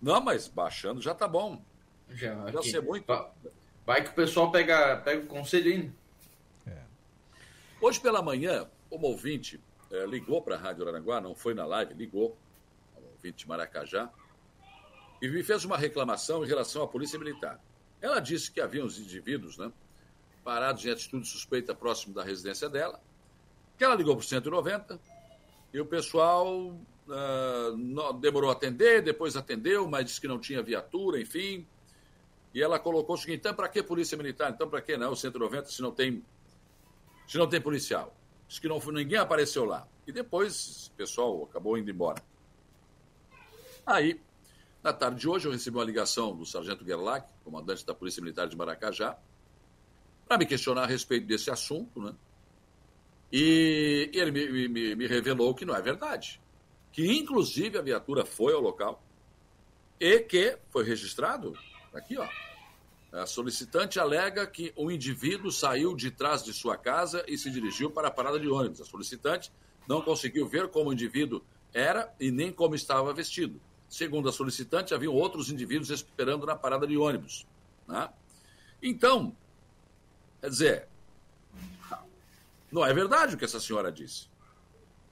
[0.00, 1.60] Não, mas baixando já tá bom.
[2.10, 3.06] Já, já ser muito.
[3.84, 5.92] Vai que o pessoal pega, pega o conselho ainda.
[6.66, 6.82] É.
[7.80, 11.94] Hoje pela manhã, uma ouvinte é, ligou para a Rádio Aranguá, não foi na live,
[11.94, 12.36] ligou,
[12.96, 14.10] um ouvinte de Maracajá,
[15.22, 17.60] e me fez uma reclamação em relação à Polícia Militar.
[18.00, 19.72] Ela disse que havia uns indivíduos né,
[20.44, 23.00] parados em atitude suspeita próximo da residência dela,
[23.78, 24.98] que ela ligou para o 190
[25.72, 26.68] e o pessoal
[27.08, 31.66] uh, demorou a atender, depois atendeu, mas disse que não tinha viatura, enfim.
[32.56, 34.50] E ela colocou o seguinte: então, para que polícia militar?
[34.50, 36.24] Então, para que não o 190 se não tem,
[37.28, 38.16] se não tem policial?
[38.48, 39.86] Diz que não, ninguém apareceu lá.
[40.06, 42.22] E depois o pessoal acabou indo embora.
[43.84, 44.18] Aí,
[44.82, 48.48] na tarde de hoje, eu recebi uma ligação do Sargento Gerlach, comandante da Polícia Militar
[48.48, 49.18] de Maracajá,
[50.26, 52.14] para me questionar a respeito desse assunto, né?
[53.30, 56.40] E, ele me, me, me, revelou que não é verdade.
[56.90, 59.04] Que, inclusive, a viatura foi ao local
[60.00, 61.52] e que foi registrado,
[61.92, 62.26] aqui, ó.
[63.16, 67.90] A solicitante alega que um indivíduo saiu de trás de sua casa e se dirigiu
[67.90, 68.82] para a parada de ônibus.
[68.82, 69.50] A solicitante
[69.88, 71.42] não conseguiu ver como o indivíduo
[71.72, 73.58] era e nem como estava vestido.
[73.88, 77.46] Segundo a solicitante, haviam outros indivíduos esperando na parada de ônibus.
[77.88, 78.06] Né?
[78.82, 79.34] Então,
[80.42, 80.88] quer dizer,
[82.70, 84.28] não é verdade o que essa senhora disse.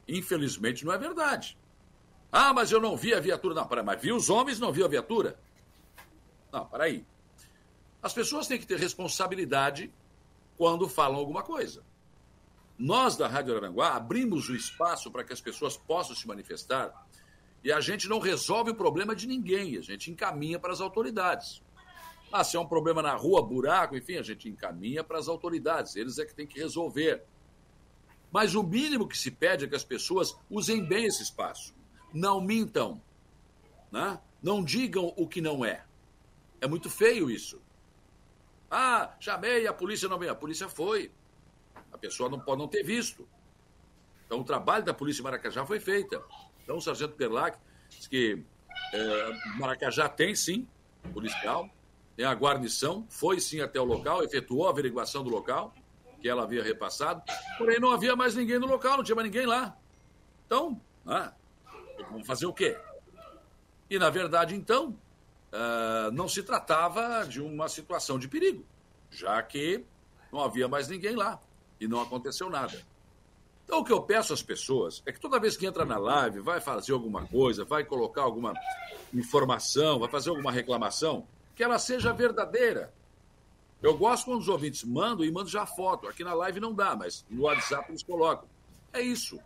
[0.07, 1.57] Infelizmente não é verdade.
[2.31, 3.55] Ah, mas eu não vi a viatura.
[3.55, 5.39] Não, peraí, mas vi os homens não vi a viatura?
[6.53, 7.07] Não, peraí.
[8.05, 9.91] As pessoas têm que ter responsabilidade
[10.59, 11.83] quando falam alguma coisa.
[12.79, 16.93] Nós da Rádio Aranguá abrimos o espaço para que as pessoas possam se manifestar
[17.65, 21.63] e a gente não resolve o problema de ninguém, a gente encaminha para as autoridades.
[22.31, 25.97] Ah, se é um problema na rua, buraco, enfim, a gente encaminha para as autoridades,
[25.97, 27.25] eles é que têm que resolver.
[28.31, 31.75] Mas o mínimo que se pede é que as pessoas usem bem esse espaço.
[32.13, 33.01] Não mintam.
[33.91, 34.21] Né?
[34.43, 35.87] Não digam o que não é.
[36.61, 37.64] É muito feio isso.
[38.77, 40.33] Ah, chamei, a polícia não veio.
[40.33, 41.13] A polícia foi.
[41.93, 43.29] A pessoa não pode não ter visto.
[44.27, 46.21] Então, o trabalho da Polícia Maracajá foi feito.
[46.65, 47.57] Então, o Sargento Perlac
[47.89, 48.43] diz que
[48.93, 50.67] é, Maracajá tem, sim,
[51.13, 51.71] policial,
[52.17, 55.73] tem a guarnição, foi, sim, até o local, efetuou a averiguação do local,
[56.21, 57.23] que ela havia repassado,
[57.57, 59.77] porém não havia mais ninguém no local, não tinha mais ninguém lá.
[60.47, 61.33] Então, ah,
[62.11, 62.77] vamos fazer o quê?
[63.89, 64.99] E, na verdade, então,
[65.55, 68.65] uh, não se tratava de uma situação de perigo,
[69.11, 69.85] já que
[70.33, 71.41] não havia mais ninguém lá
[71.81, 72.83] e não aconteceu nada.
[73.65, 76.41] Então, o que eu peço às pessoas é que toda vez que entra na live,
[76.41, 78.53] vai fazer alguma coisa, vai colocar alguma
[79.13, 82.93] informação, vai fazer alguma reclamação, que ela seja verdadeira.
[83.81, 86.09] Eu gosto quando os ouvintes mandam e mandam já foto.
[86.09, 88.49] Aqui na live não dá, mas no WhatsApp eles colocam.
[88.93, 89.41] É isso.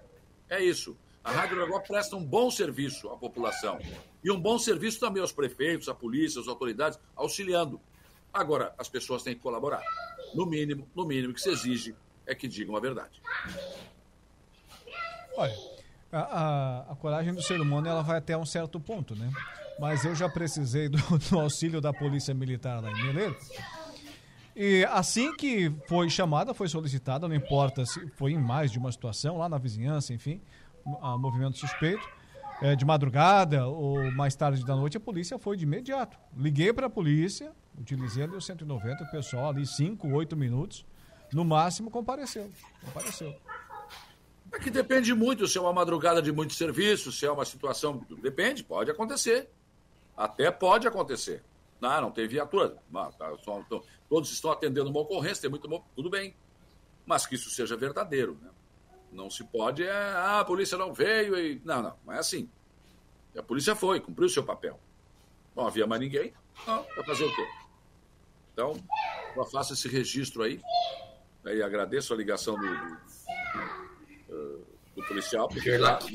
[0.48, 0.96] É isso.
[1.28, 3.78] A Rádio Aragó presta um bom serviço à população.
[4.24, 7.78] E um bom serviço também aos prefeitos, à polícia, às autoridades, auxiliando.
[8.32, 9.82] Agora, as pessoas têm que colaborar.
[10.34, 11.94] No mínimo, no mínimo que se exige
[12.26, 13.20] é que digam a verdade.
[15.36, 15.54] Olha,
[16.10, 19.30] a, a, a, coragem do ser humano ela vai até um certo ponto, né?
[19.78, 20.96] Mas eu já precisei do,
[21.28, 23.36] do auxílio da Polícia Militar lá em Meleiro.
[24.56, 28.90] E assim que foi chamada, foi solicitada, não importa se foi em mais de uma
[28.90, 30.40] situação, lá na vizinhança, enfim,
[31.00, 32.06] a movimento suspeito,
[32.60, 36.18] é, de madrugada ou mais tarde da noite, a polícia foi de imediato.
[36.36, 40.84] Liguei para a polícia, utilizei ali o 190, o pessoal ali 5, 8 minutos,
[41.32, 42.50] no máximo compareceu.
[42.84, 43.34] Compareceu.
[44.52, 48.04] É que depende muito se é uma madrugada de muito serviço, se é uma situação.
[48.22, 49.48] Depende, pode acontecer.
[50.16, 51.44] Até pode acontecer.
[51.80, 52.76] Não, não tem viatura.
[52.90, 53.62] Não, tá, só,
[54.08, 55.68] todos estão atendendo uma ocorrência, tem muito.
[55.94, 56.34] Tudo bem.
[57.04, 58.38] Mas que isso seja verdadeiro.
[58.42, 58.50] Né?
[59.10, 59.82] Não se pode.
[59.82, 61.60] É, ah, a polícia não veio e.
[61.64, 62.48] Não, não, não é assim.
[63.36, 64.78] A polícia foi, cumpriu o seu papel.
[65.54, 66.32] Não havia mais ninguém.
[66.66, 67.46] Não, vai fazer o quê?
[68.52, 68.72] Então,
[69.36, 70.60] eu faço esse registro aí.
[71.44, 72.66] E agradeço a ligação do,
[74.28, 75.48] do do policial.
[75.52, 76.12] Gerlach.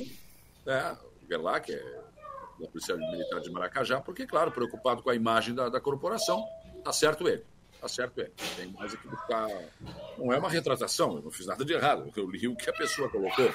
[0.65, 0.73] Né?
[0.73, 0.91] É,
[1.23, 2.01] o Gerlach é
[2.59, 6.45] da Polícia Militar de Maracajá, porque, claro, preocupado com a imagem da, da corporação,
[6.83, 7.43] tá certo ele.
[7.83, 8.31] Tá certo ele.
[8.55, 9.49] Tem mais aqui buscar.
[10.17, 12.09] Não é uma retratação, eu não fiz nada de errado.
[12.15, 13.53] Eu li o que a pessoa colocou.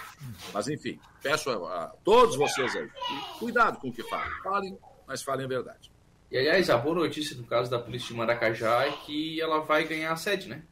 [0.52, 2.90] Mas, enfim, peço a, a todos vocês aí,
[3.38, 4.42] cuidado com o que falem.
[4.42, 5.90] Falem, mas falem a verdade.
[6.30, 9.84] E, aliás, a boa notícia no caso da Polícia de Maracajá é que ela vai
[9.84, 10.62] ganhar a sede, né?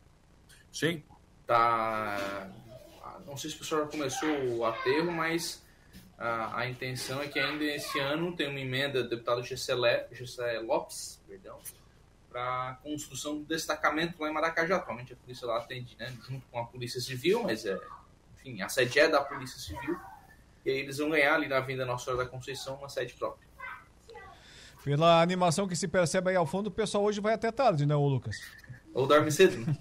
[0.70, 1.02] Sim.
[1.46, 2.50] Tá
[3.24, 5.64] não sei se o pessoal já começou o aterro, mas
[6.18, 11.22] a, a intenção é que ainda esse ano tem uma emenda do deputado Gessé Lopes,
[11.26, 11.58] perdão,
[12.36, 14.76] para construção do destacamento lá em Maracajá.
[14.76, 17.80] Atualmente a polícia lá atende né, junto com a Polícia Civil, mas é,
[18.34, 19.98] enfim, a sede é da Polícia Civil.
[20.62, 23.46] E aí eles vão ganhar ali na Vinda Nossa Senhora da Conceição uma sede própria.
[24.84, 27.96] Pela animação que se percebe aí ao fundo, o pessoal hoje vai até tarde, né,
[27.96, 28.36] ô Lucas?
[28.92, 29.76] Ou dorme cedo, né?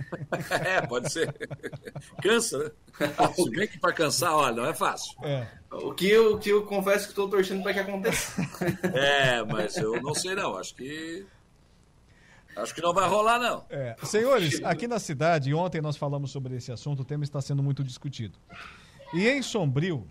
[0.64, 1.34] é, pode ser.
[2.22, 2.70] Cansa, né?
[3.34, 5.14] Se bem que para cansar, olha, não é fácil.
[5.22, 5.46] É.
[5.70, 8.40] O, que eu, o que eu confesso que estou torcendo para que aconteça.
[8.94, 10.56] É, mas eu não sei não.
[10.56, 11.26] Acho que.
[12.56, 13.64] Acho que não vai rolar, não.
[13.70, 13.96] É.
[14.02, 17.82] Senhores, aqui na cidade, ontem nós falamos sobre esse assunto, o tema está sendo muito
[17.84, 18.38] discutido.
[19.14, 20.06] E em Sombrio,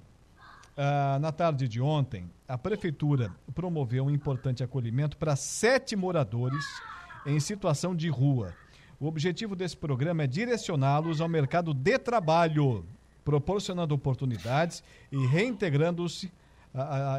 [0.82, 6.66] ah, na tarde de ontem, a prefeitura promoveu um importante acolhimento para sete moradores
[7.26, 8.54] em situação de rua.
[9.00, 12.86] O objetivo desse programa é direcioná-los ao mercado de trabalho,
[13.26, 16.32] proporcionando oportunidades e reintegrando-se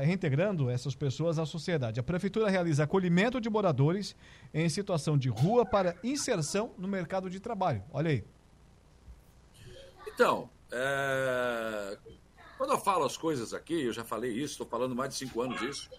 [0.05, 1.99] reintegrando essas pessoas à sociedade.
[1.99, 4.15] A prefeitura realiza acolhimento de moradores
[4.55, 7.83] em situação de rua para inserção no mercado de trabalho.
[7.93, 8.25] Olha aí.
[10.07, 11.99] Então, é...
[12.57, 15.41] quando eu falo as coisas aqui, eu já falei isso, estou falando mais de cinco
[15.41, 15.91] anos isso.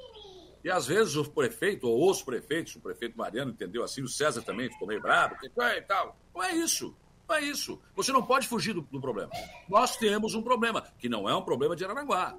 [0.63, 4.41] E às vezes o prefeito, ou os prefeitos, o prefeito Mariano entendeu assim, o César
[4.43, 6.15] também ficou meio bravo, e tal.
[6.33, 6.95] Não é isso.
[7.27, 7.81] Não é isso.
[7.95, 9.31] Você não pode fugir do, do, problema.
[9.67, 12.37] Nós temos um problema, que não é um problema de Aranaguá.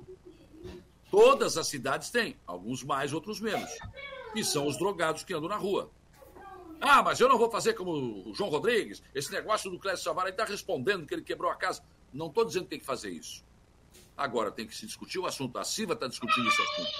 [1.12, 3.70] Todas as cidades têm, alguns mais, outros menos.
[4.34, 5.90] E são os drogados que andam na rua.
[6.80, 9.02] Ah, mas eu não vou fazer como o João Rodrigues.
[9.14, 11.82] Esse negócio do Clécio Savara está respondendo que ele quebrou a casa.
[12.14, 13.44] Não estou dizendo que tem que fazer isso.
[14.16, 15.58] Agora tem que se discutir o assunto.
[15.58, 16.90] A CIVA está discutindo esse assunto.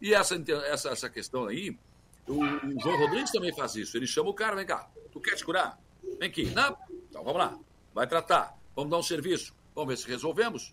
[0.00, 1.78] E essa, essa, essa questão aí,
[2.26, 3.94] o, o, João Rodrigues também faz isso.
[3.98, 5.78] Ele chama o cara, vem cá, tu quer te curar?
[6.18, 6.46] Vem aqui.
[6.46, 6.74] Não?
[7.10, 7.58] Então vamos lá.
[7.92, 8.58] Vai tratar.
[8.74, 9.54] Vamos dar um serviço.
[9.74, 10.72] Vamos ver se resolvemos.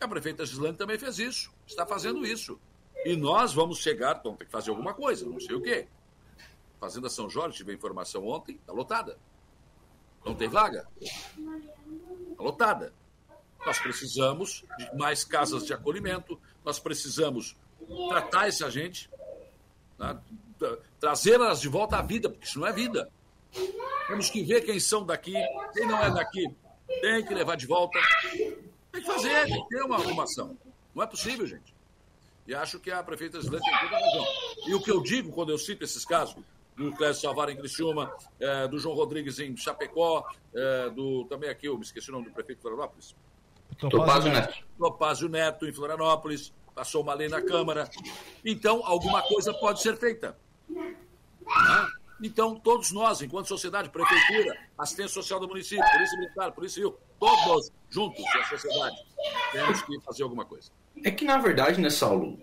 [0.00, 1.52] A prefeita Gislane também fez isso.
[1.66, 2.58] Está fazendo isso.
[3.04, 5.86] E nós vamos chegar, então tem que fazer alguma coisa, não sei o quê.
[6.78, 9.18] Fazenda São Jorge, tive a informação ontem, está lotada.
[10.24, 10.88] Não tem vaga.
[11.00, 12.94] Está lotada.
[13.64, 17.56] Nós precisamos de mais casas de acolhimento, nós precisamos
[18.08, 19.10] tratar essa gente,
[19.98, 20.18] né?
[20.98, 23.10] trazê-las de volta à vida, porque isso não é vida.
[24.06, 25.34] Temos que ver quem são daqui,
[25.74, 26.46] quem não é daqui,
[27.00, 27.98] tem que levar de volta.
[28.92, 30.56] Tem que fazer, tem que ter uma arrumação.
[30.94, 31.74] Não é possível, gente.
[32.46, 34.26] E acho que a prefeita Islândia tem toda a razão.
[34.66, 36.42] E o que eu digo quando eu cito esses casos,
[36.76, 38.10] do Clécio Salvar em Criciúma,
[38.40, 42.26] é, do João Rodrigues em Chapecó, é, do também aqui, eu me esqueci o nome
[42.26, 43.14] do prefeito de Florianópolis.
[43.78, 44.64] Topázio Neto.
[44.78, 47.88] Topázio Neto em Florianópolis passou uma lei na Câmara.
[48.44, 50.36] Então, alguma coisa pode ser feita.
[52.22, 57.72] Então, todos nós, enquanto sociedade, prefeitura, assistência social do município, polícia militar, polícia civil, todos
[57.88, 58.96] juntos, a sociedade,
[59.52, 60.70] temos que fazer alguma coisa.
[61.02, 62.38] É que, na verdade, né, Saulo,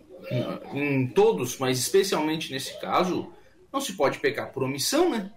[0.74, 3.32] em todos, mas especialmente nesse caso,
[3.72, 5.32] não se pode pecar por omissão, né?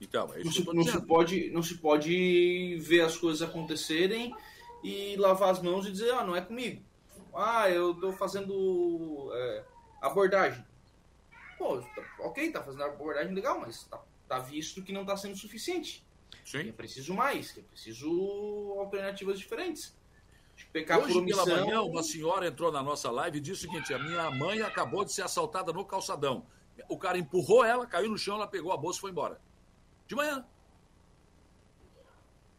[0.00, 4.34] Então, é isso não, se, não se pode Não se pode ver as coisas acontecerem
[4.82, 6.82] e lavar as mãos e dizer, ah, não é comigo.
[7.34, 9.64] Ah, eu tô fazendo é,
[10.00, 10.64] abordagem.
[11.62, 15.36] Pô, tá, ok, tá fazendo abordagem legal, mas tá, tá visto que não tá sendo
[15.36, 16.04] suficiente.
[16.44, 16.64] Sim.
[16.64, 18.10] Que é preciso mais, que é preciso
[18.80, 19.96] alternativas diferentes.
[20.72, 21.44] Pecar Hoje por omissão...
[21.44, 24.60] pela manhã, uma senhora entrou na nossa live e disse o seguinte: a minha mãe
[24.60, 26.44] acabou de ser assaltada no calçadão.
[26.88, 29.40] O cara empurrou ela, caiu no chão, ela pegou a bolsa e foi embora.
[30.08, 30.44] De manhã.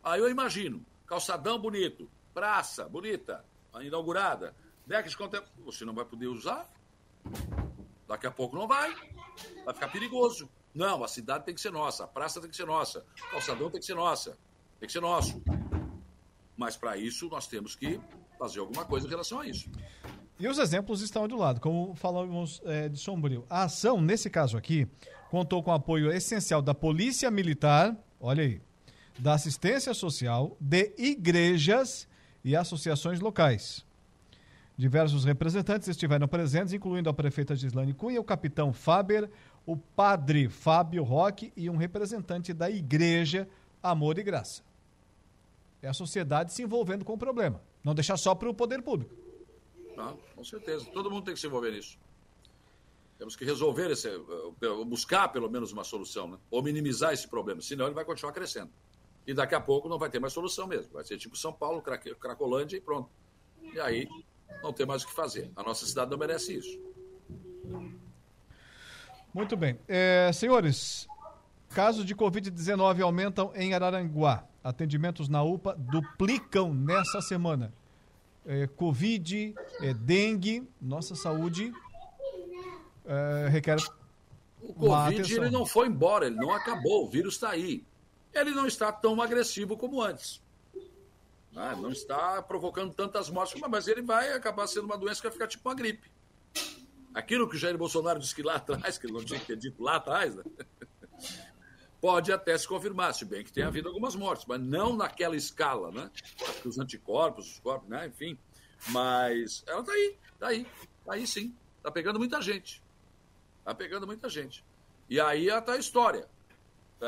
[0.02, 3.44] Aí eu imagino, calçadão bonito, praça bonita,
[3.82, 6.70] inaugurada, Década de quanto Você não vai poder usar.
[8.14, 8.94] Daqui a pouco não vai.
[9.66, 10.48] Vai ficar perigoso.
[10.72, 13.72] Não, a cidade tem que ser nossa, a praça tem que ser nossa, o calçadão
[13.72, 14.38] tem que ser nossa,
[14.80, 15.42] tem que ser nosso.
[16.56, 18.00] Mas para isso nós temos que
[18.38, 19.68] fazer alguma coisa em relação a isso.
[20.40, 23.48] E os exemplos estão do lado, como falamos é, de Sombrio.
[23.50, 24.88] A ação, nesse caso aqui,
[25.32, 28.62] contou com apoio essencial da Polícia Militar, olha aí,
[29.18, 32.08] da assistência social, de igrejas
[32.44, 33.84] e associações locais.
[34.76, 39.30] Diversos representantes estiveram presentes, incluindo a prefeita Gislane Cunha, o capitão Faber,
[39.66, 43.48] o padre Fábio Roque e um representante da igreja
[43.82, 44.64] Amor e Graça.
[45.82, 47.62] É a sociedade se envolvendo com o problema.
[47.84, 49.14] Não deixar só para o poder público.
[49.96, 50.86] Não, com certeza.
[50.92, 52.00] Todo mundo tem que se envolver nisso.
[53.20, 56.38] Temos que resolver esse, eh, buscar pelo menos uma solução, né?
[56.50, 58.72] ou minimizar esse problema, senão ele vai continuar crescendo.
[59.28, 60.94] E daqui a pouco não vai ter mais solução mesmo.
[60.94, 63.10] Vai ser tipo São Paulo, Cracolândia e pronto.
[63.62, 64.08] E aí
[64.62, 65.52] não tem mais o que fazer.
[65.56, 66.80] A nossa cidade não merece isso.
[69.34, 69.80] Muito bem.
[69.88, 71.08] É, senhores,
[71.70, 74.46] casos de Covid-19 aumentam em Araranguá.
[74.64, 77.74] Atendimentos na UPA duplicam nessa semana.
[78.46, 81.74] É, Covid, é, dengue, nossa saúde
[83.06, 83.78] é, requer.
[84.62, 87.84] O Covid ele não foi embora, ele não acabou, o vírus está aí.
[88.34, 90.42] Ele não está tão agressivo como antes.
[91.54, 91.78] Né?
[91.80, 95.48] Não está provocando tantas mortes, mas ele vai acabar sendo uma doença que vai ficar
[95.48, 96.12] tipo uma gripe.
[97.14, 99.58] Aquilo que o Jair Bolsonaro disse que lá atrás, que ele não tinha que ter
[99.58, 100.44] dito lá atrás, né?
[102.04, 105.90] pode até se confirmar, se bem que tem havido algumas mortes, mas não naquela escala,
[105.90, 106.12] né?
[106.42, 108.08] Acho que os anticorpos, os corpos, né?
[108.08, 108.38] Enfim.
[108.90, 110.68] Mas ela está aí, está aí,
[111.00, 111.56] está aí sim.
[111.78, 112.84] Está pegando muita gente.
[113.60, 114.66] Está pegando muita gente.
[115.10, 116.28] E aí está a história.
[117.02, 117.06] É,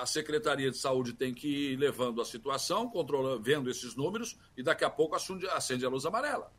[0.00, 4.62] a, Secretaria de Saúde tem que ir levando a situação, controlando, vendo esses números, e
[4.62, 6.50] daqui a pouco acende, a luz amarela.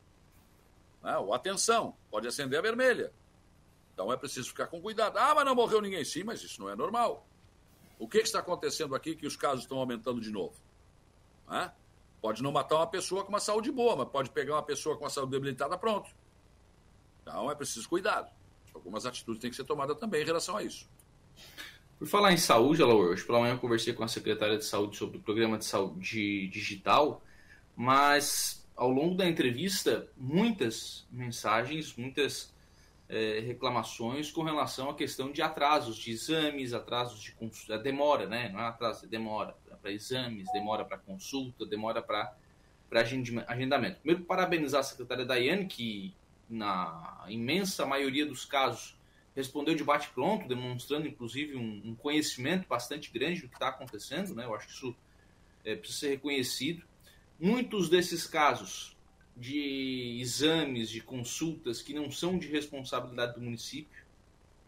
[1.02, 1.16] Né?
[1.18, 3.12] Ou atenção, pode acender a vermelha.
[3.92, 5.16] Então é preciso ficar com cuidado.
[5.18, 6.04] Ah, mas não morreu ninguém.
[6.04, 7.26] Sim, mas isso não é normal.
[7.98, 10.54] O que, que está acontecendo aqui que os casos estão aumentando de novo?
[11.48, 11.72] Né?
[12.20, 15.04] Pode não matar uma pessoa com uma saúde boa, mas pode pegar uma pessoa com
[15.04, 16.10] uma saúde debilitada, pronto.
[17.22, 18.30] Então é preciso cuidado.
[18.74, 20.88] Algumas atitudes têm que ser tomadas também em relação a isso.
[22.02, 24.96] Por falar em saúde, Alaor, hoje pela manhã eu conversei com a secretária de saúde
[24.96, 27.22] sobre o programa de saúde digital,
[27.76, 32.52] mas ao longo da entrevista, muitas mensagens, muitas
[33.08, 38.48] é, reclamações com relação à questão de atrasos de exames, atrasos de consulta, demora, né?
[38.48, 42.34] Não é atraso, é demora para exames, demora para consulta, demora para
[43.48, 44.00] agendamento.
[44.00, 46.12] Primeiro, parabenizar a secretária Daiane, que
[46.50, 49.00] na imensa maioria dos casos
[49.34, 54.44] respondeu de bate-pronto, demonstrando inclusive um, um, conhecimento bastante grande do que está acontecendo, né?
[54.44, 54.96] Eu acho que isso
[55.64, 56.84] é, precisa ser reconhecido.
[57.40, 58.96] Muitos desses casos
[59.36, 64.04] de exames, de consultas que não são de responsabilidade do município,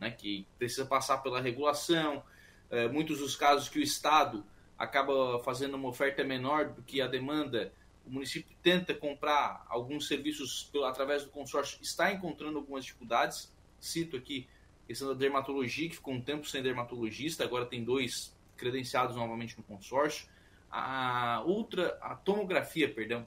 [0.00, 0.10] né?
[0.10, 2.22] Que precisa passar pela regulação.
[2.70, 4.44] É, muitos dos casos que o Estado
[4.78, 7.72] acaba fazendo uma oferta menor do que a demanda,
[8.06, 13.52] o município tenta comprar alguns serviços através do consórcio, está encontrando algumas dificuldades.
[13.78, 14.48] Cito aqui
[14.86, 19.62] questão da dermatologia, que ficou um tempo sem dermatologista, agora tem dois credenciados novamente no
[19.64, 20.28] consórcio.
[20.70, 23.26] A ultra, a tomografia, perdão,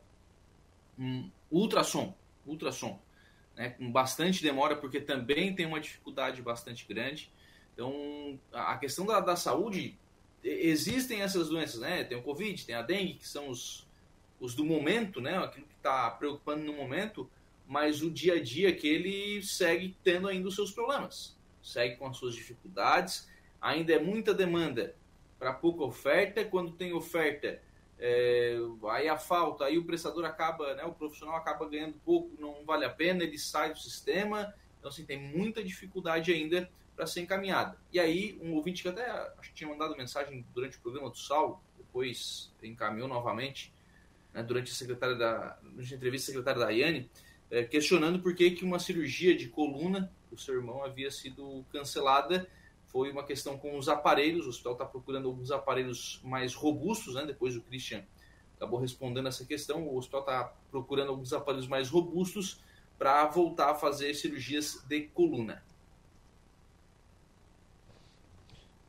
[0.97, 2.15] um, ultrassom,
[2.45, 2.99] ultrassom,
[3.55, 7.31] né, com bastante demora, porque também tem uma dificuldade bastante grande.
[7.73, 9.97] Então, a questão da, da saúde,
[10.43, 12.03] existem essas doenças, né?
[12.03, 13.88] Tem o Covid, tem a dengue, que são os,
[14.39, 15.38] os do momento, né?
[15.38, 17.29] Aquilo que está preocupando no momento,
[17.67, 21.36] mas o dia a dia que ele segue tendo ainda os seus problemas
[21.68, 23.27] segue com as suas dificuldades.
[23.61, 24.95] Ainda é muita demanda
[25.38, 26.45] para pouca oferta.
[26.45, 27.61] Quando tem oferta,
[27.99, 28.57] é,
[28.89, 32.85] aí a falta, aí o prestador acaba, né, o profissional acaba ganhando pouco, não vale
[32.85, 34.53] a pena, ele sai do sistema.
[34.80, 37.77] Então, assim, tem muita dificuldade ainda para ser encaminhada.
[37.91, 41.18] E aí, um ouvinte que até acho que tinha mandado mensagem durante o programa do
[41.18, 43.73] Sal, depois encaminhou novamente,
[44.34, 47.10] né, durante a secretária da, durante a entrevista secretária da Iane,
[47.49, 52.47] é, questionando por que, que uma cirurgia de coluna do seu irmão havia sido cancelada.
[52.87, 57.25] Foi uma questão com os aparelhos, o hospital está procurando alguns aparelhos mais robustos, né?
[57.25, 58.03] depois o Christian
[58.55, 59.87] acabou respondendo essa questão.
[59.87, 62.61] O hospital está procurando alguns aparelhos mais robustos
[62.97, 65.63] para voltar a fazer cirurgias de coluna.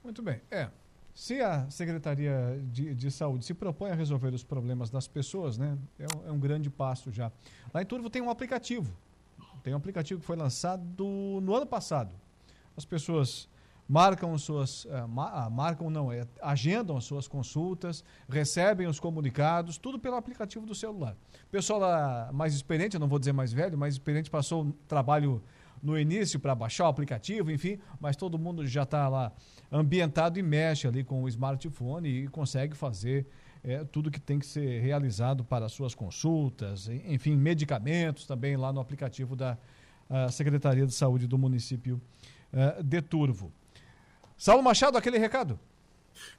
[0.02, 0.40] Muito bem.
[0.50, 0.70] É,
[1.18, 5.76] se a Secretaria de, de, Saúde se propõe a resolver os problemas das pessoas, né,
[5.98, 7.30] é um, é um, grande passo já.
[7.74, 8.96] Lá em Turvo tem um aplicativo.
[9.62, 10.82] Tem um aplicativo que foi lançado
[11.42, 12.14] no ano passado.
[12.76, 13.48] As pessoas
[13.88, 14.84] marcam suas.
[14.84, 15.08] Uh,
[15.50, 21.16] marcam, não, é, agendam as suas consultas, recebem os comunicados, tudo pelo aplicativo do celular.
[21.46, 25.42] O pessoal lá mais experiente, eu não vou dizer mais velho, mais experiente, passou trabalho
[25.82, 29.32] no início para baixar o aplicativo, enfim, mas todo mundo já está lá
[29.70, 33.26] ambientado e mexe ali com o smartphone e consegue fazer
[33.64, 38.80] é, tudo que tem que ser realizado para suas consultas, enfim, medicamentos também lá no
[38.80, 39.58] aplicativo da
[40.30, 42.00] Secretaria de Saúde do município
[42.50, 43.52] uh, de Turvo.
[44.38, 45.60] Saulo Machado, aquele recado?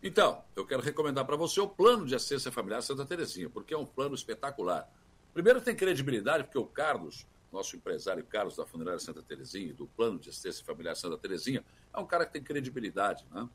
[0.01, 3.77] Então, eu quero recomendar para você o plano de assistência familiar Santa Terezinha, porque é
[3.77, 4.89] um plano espetacular.
[5.33, 10.19] Primeiro tem credibilidade, porque o Carlos nosso empresário Carlos da Funerária Santa Terezinha, do Plano
[10.19, 11.63] de Assistência Familiar Santa Terezinha,
[11.93, 13.47] é um cara que tem credibilidade, né?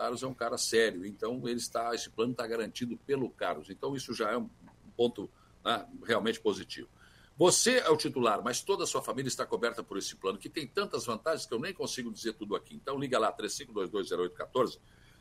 [0.00, 3.68] Carlos é um cara sério, então ele está, esse plano está garantido pelo Carlos.
[3.68, 4.48] Então isso já é um
[4.96, 5.30] ponto
[5.62, 6.88] né, realmente positivo.
[7.36, 10.48] Você é o titular, mas toda a sua família está coberta por esse plano, que
[10.48, 12.74] tem tantas vantagens que eu nem consigo dizer tudo aqui.
[12.74, 14.78] Então liga lá, 35220814,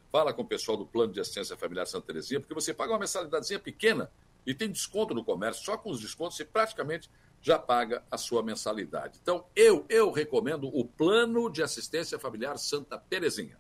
[0.10, 3.00] fala com o pessoal do Plano de Assistência Familiar Santa Terezinha, porque você paga uma
[3.00, 4.10] mensalidadezinha pequena
[4.46, 5.62] e tem desconto no comércio.
[5.62, 7.10] Só com os descontos você praticamente
[7.42, 9.20] já paga a sua mensalidade.
[9.22, 13.58] Então, eu, eu recomendo o Plano de Assistência Familiar Santa Terezinha.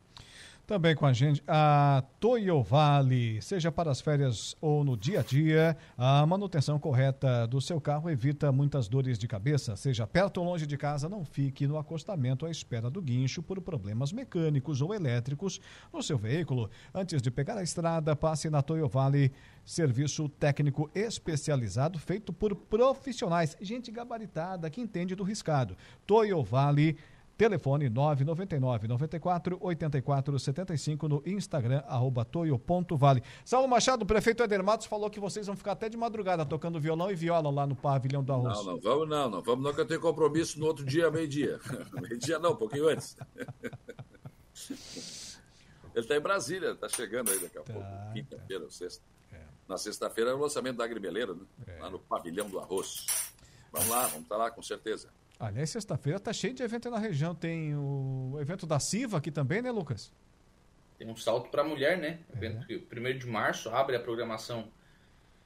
[0.69, 3.41] Também com a gente a Toyo Vale.
[3.41, 8.07] Seja para as férias ou no dia a dia, a manutenção correta do seu carro
[8.07, 9.75] evita muitas dores de cabeça.
[9.75, 13.59] Seja perto ou longe de casa, não fique no acostamento à espera do guincho por
[13.61, 15.59] problemas mecânicos ou elétricos
[15.91, 16.69] no seu veículo.
[16.93, 19.31] Antes de pegar a estrada, passe na Toyo Vale,
[19.65, 25.75] serviço técnico especializado feito por profissionais, gente gabaritada que entende do riscado.
[26.05, 26.95] Toyo Vale
[27.39, 33.23] Telefone 999 94 84 75 no Instagram, arroba toio.vale.
[33.45, 36.81] Saulo Machado, o prefeito Eder Matos falou que vocês vão ficar até de madrugada tocando
[36.81, 38.57] violão e viola lá no pavilhão do arroz.
[38.57, 39.41] Não, não, vamos não, não.
[39.41, 41.61] Vamos não, que eu tenho compromisso no outro dia, meio-dia.
[42.01, 43.15] meio-dia não, um pouquinho antes.
[45.95, 48.69] Ele está em Brasília, está chegando aí daqui a tá, pouco, quinta-feira, tá.
[48.69, 49.01] sexta.
[49.31, 49.39] É.
[49.65, 51.45] Na sexta-feira é o lançamento da Agrimeleira, né?
[51.67, 51.79] É.
[51.79, 53.05] lá no pavilhão do arroz.
[53.71, 55.07] Vamos lá, vamos estar tá lá com certeza.
[55.39, 57.33] Aliás, sexta-feira tá cheio de evento na região.
[57.33, 60.11] Tem o evento da Siva aqui também, né, Lucas?
[60.97, 62.19] Tem um salto para a mulher, né?
[62.33, 62.37] É.
[62.37, 64.69] Evento que, 1 de março abre a programação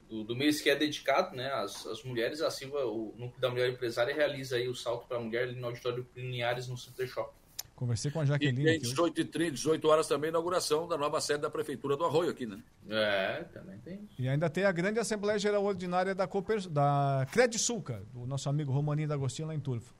[0.08, 2.40] do, do, mês que é dedicado né, às, mulheres.
[2.40, 5.60] A Siva, o Núcleo da Mulher Empresária, realiza aí o salto para a mulher ali
[5.60, 7.43] no auditório Lineares, no Center Shopping.
[7.74, 8.62] Conversei com a Jaqueline.
[8.62, 11.96] E tem 18 e 30, 18 horas também a inauguração da nova sede da Prefeitura
[11.96, 12.62] do Arroio aqui, né?
[12.88, 14.08] É, também tem.
[14.16, 18.48] E ainda tem a grande Assembleia Geral Ordinária da, Cooper, da Credisul, cara, do nosso
[18.48, 19.92] amigo Romaninho da Agostinho lá em Turvo.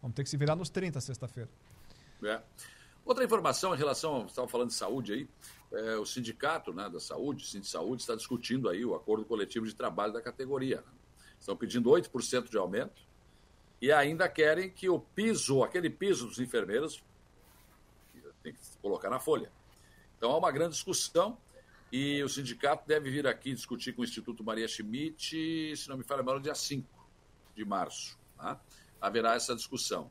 [0.00, 1.50] Vamos ter que se virar nos 30 sexta-feira.
[2.22, 2.40] É.
[3.04, 5.28] Outra informação em relação, estava falando de saúde aí,
[5.72, 9.66] é, o sindicato né, da saúde, o de Saúde, está discutindo aí o acordo coletivo
[9.66, 10.76] de trabalho da categoria.
[10.76, 10.92] Né?
[11.38, 13.02] Estão pedindo 8% de aumento
[13.84, 17.04] e ainda querem que o piso, aquele piso dos enfermeiros,
[18.42, 19.52] tem que colocar na folha.
[20.16, 21.36] Então há uma grande discussão
[21.92, 26.02] e o sindicato deve vir aqui discutir com o Instituto Maria Schmidt, se não me
[26.02, 26.88] falha mal, dia 5
[27.54, 28.18] de março.
[28.38, 28.58] Tá?
[28.98, 30.10] Haverá essa discussão.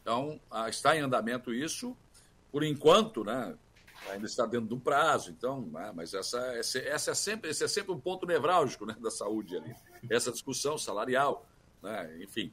[0.00, 1.94] Então, ah, está em andamento isso,
[2.50, 3.54] por enquanto, né?
[4.08, 7.68] Ainda está dentro do prazo, então, né, mas essa, essa, essa é sempre, esse é
[7.68, 9.76] sempre um ponto nevrálgico né, da saúde ali.
[10.08, 11.46] Essa discussão salarial,
[11.82, 12.50] né, enfim.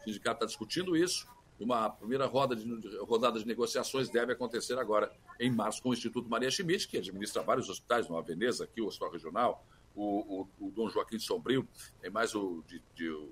[0.00, 1.26] O sindicato está discutindo isso.
[1.58, 2.66] Uma primeira roda de,
[3.00, 7.42] rodada de negociações deve acontecer agora em março com o Instituto Maria Schmidt, que administra
[7.42, 11.68] vários hospitais, Nova Veneza, aqui o Hospital Regional, o, o, o Dom Joaquim de Sombrio,
[12.00, 13.30] tem mais o de, de o,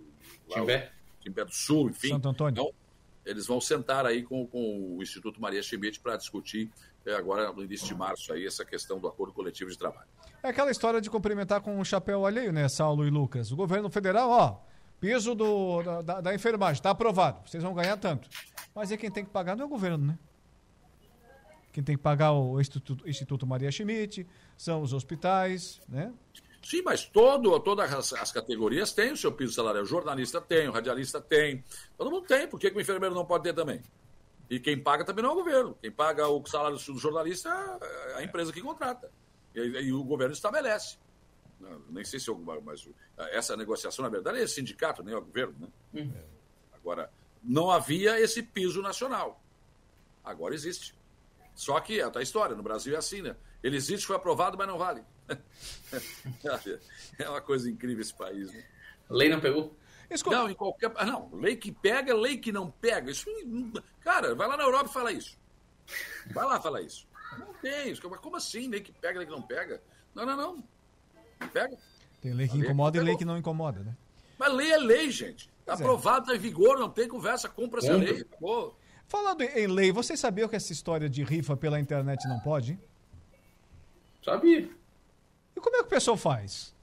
[0.50, 0.92] Timbé.
[1.18, 2.08] O, Timbé do Sul, enfim.
[2.08, 2.60] Santo Antônio.
[2.60, 2.74] Então,
[3.24, 6.70] eles vão sentar aí com, com o Instituto Maria Schmidt para discutir
[7.06, 10.08] é, agora no início de março aí essa questão do acordo coletivo de trabalho.
[10.42, 13.50] É aquela história de cumprimentar com um chapéu alheio, né, Saulo e Lucas?
[13.50, 14.60] O governo federal, ó,
[15.00, 17.48] Piso do, da, da enfermagem, está aprovado.
[17.48, 18.28] Vocês vão ganhar tanto.
[18.74, 20.18] Mas é quem tem que pagar não é o governo, né?
[21.72, 24.26] Quem tem que pagar o Instituto, Instituto Maria Schmidt,
[24.56, 26.12] são os hospitais, né?
[26.62, 29.84] Sim, mas todo, todas as, as, categorias têm o seu piso salarial.
[29.84, 31.64] O jornalista tem, o radialista tem.
[31.96, 32.48] Todo mundo tem.
[32.48, 33.80] Por que, que o enfermeiro não pode ter também?
[34.50, 35.78] E quem paga também não é o governo.
[35.80, 37.48] Quem paga o salário do jornalista
[38.10, 39.10] é a empresa que contrata.
[39.54, 40.98] E, e o governo estabelece.
[41.60, 45.16] Não, nem sei se eu, mas essa negociação, na verdade, é esse sindicato, nem é
[45.16, 45.54] o governo.
[45.58, 45.68] Né?
[46.00, 46.22] Uhum.
[46.72, 47.10] Agora,
[47.42, 49.42] não havia esse piso nacional.
[50.24, 50.94] Agora existe.
[51.54, 53.34] Só que é a história, no Brasil é assim, né?
[53.62, 55.02] Ele existe, foi aprovado, mas não vale.
[57.18, 58.64] é uma coisa incrível esse país, né?
[59.10, 59.76] Lei não pegou?
[60.30, 60.92] Não, em qualquer.
[60.94, 63.10] Ah, não, lei que pega, lei que não pega.
[63.10, 63.26] Isso,
[64.00, 65.36] cara, vai lá na Europa e fala isso.
[66.32, 67.06] Vai lá falar isso.
[67.38, 67.94] Não tem.
[67.96, 68.68] Como assim?
[68.68, 69.82] Lei que pega, lei que não pega?
[70.14, 70.64] Não, não, não.
[71.52, 71.76] Pega.
[72.20, 73.96] Tem lei que incomoda e lei que não incomoda, né?
[74.38, 75.50] Mas lei é lei, gente.
[75.60, 78.22] Está aprovado, está em vigor, não tem conversa, cumpra essa lei.
[78.22, 78.76] Acabou.
[79.06, 82.78] Falando em lei, vocês sabiam que essa história de rifa pela internet não pode?
[84.24, 84.68] Sabia.
[85.56, 86.74] E como é que o pessoal faz?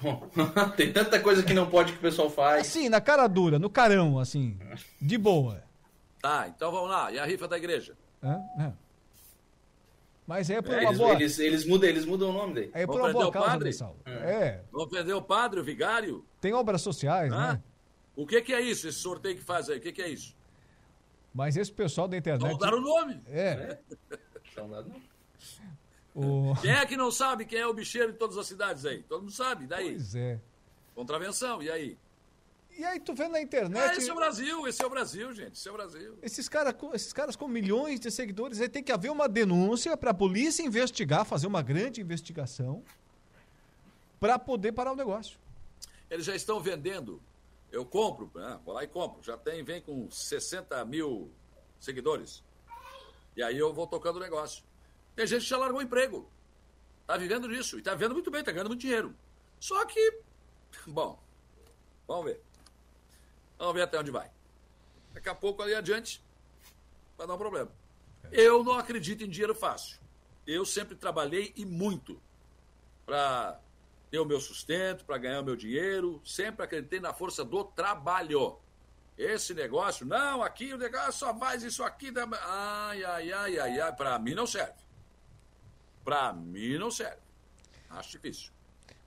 [0.00, 0.28] Bom,
[0.76, 2.62] tem tanta coisa que não pode que o pessoal faz.
[2.62, 4.58] Assim, na cara dura, no carão, assim,
[5.00, 5.62] de boa.
[6.20, 7.10] Tá, então vamos lá.
[7.10, 7.96] E a rifa da igreja?
[8.22, 8.72] É, é.
[10.32, 11.12] Mas é por é, uma eles, boa.
[11.12, 12.70] Eles, eles, mudam, eles mudam o nome dele.
[12.72, 14.00] É por uma boa causa, né, Saulo?
[14.06, 14.10] É.
[14.10, 14.64] é.
[14.72, 16.24] Vão perder o padre, o vigário?
[16.40, 17.62] Tem obras sociais, ah, né?
[18.16, 19.76] O que, que, é isso, esse sorteio que faz aí?
[19.76, 20.34] O que, que, é isso?
[21.34, 22.48] Mas esse pessoal da internet.
[22.48, 23.20] Vão dar o nome.
[23.26, 23.76] É.
[23.76, 23.78] é.
[26.14, 26.54] O...
[26.62, 29.02] Quem é que não sabe quem é o bicheiro de todas as cidades aí?
[29.02, 29.90] Todo mundo sabe, daí?
[29.90, 30.40] Pois é.
[30.94, 31.98] Contravenção, e aí?
[32.78, 33.82] E aí tu vê na internet.
[33.82, 35.52] Ah, esse é o Brasil, esse é o Brasil, gente.
[35.52, 36.18] Esse é o Brasil.
[36.22, 40.10] Esses, cara, esses caras com milhões de seguidores, aí tem que haver uma denúncia para
[40.10, 42.82] a polícia investigar, fazer uma grande investigação
[44.18, 45.38] para poder parar o negócio.
[46.10, 47.20] Eles já estão vendendo.
[47.70, 48.60] Eu compro, né?
[48.64, 49.22] vou lá e compro.
[49.22, 51.30] Já tem, vem com 60 mil
[51.80, 52.42] seguidores.
[53.36, 54.62] E aí eu vou tocando o negócio.
[55.16, 56.30] Tem gente que já largou o emprego.
[57.06, 57.78] Tá vivendo disso.
[57.78, 59.14] E tá vivendo muito bem, tá ganhando muito dinheiro.
[59.58, 60.20] Só que,
[60.86, 61.18] bom,
[62.06, 62.40] vamos ver.
[63.62, 64.28] Vamos ver até onde vai.
[65.12, 66.20] Daqui a pouco, ali adiante,
[67.16, 67.70] vai dar um problema.
[68.32, 70.00] Eu não acredito em dinheiro fácil.
[70.44, 72.20] Eu sempre trabalhei e muito
[73.06, 73.60] para
[74.10, 76.20] ter o meu sustento, para ganhar o meu dinheiro.
[76.24, 78.58] Sempre acreditei na força do trabalho.
[79.16, 82.12] Esse negócio, não, aqui o negócio só faz isso aqui.
[82.42, 83.94] Ai, ai, ai, ai, ai.
[83.94, 84.82] Para mim não serve.
[86.02, 87.22] Para mim não serve.
[87.90, 88.50] Acho difícil.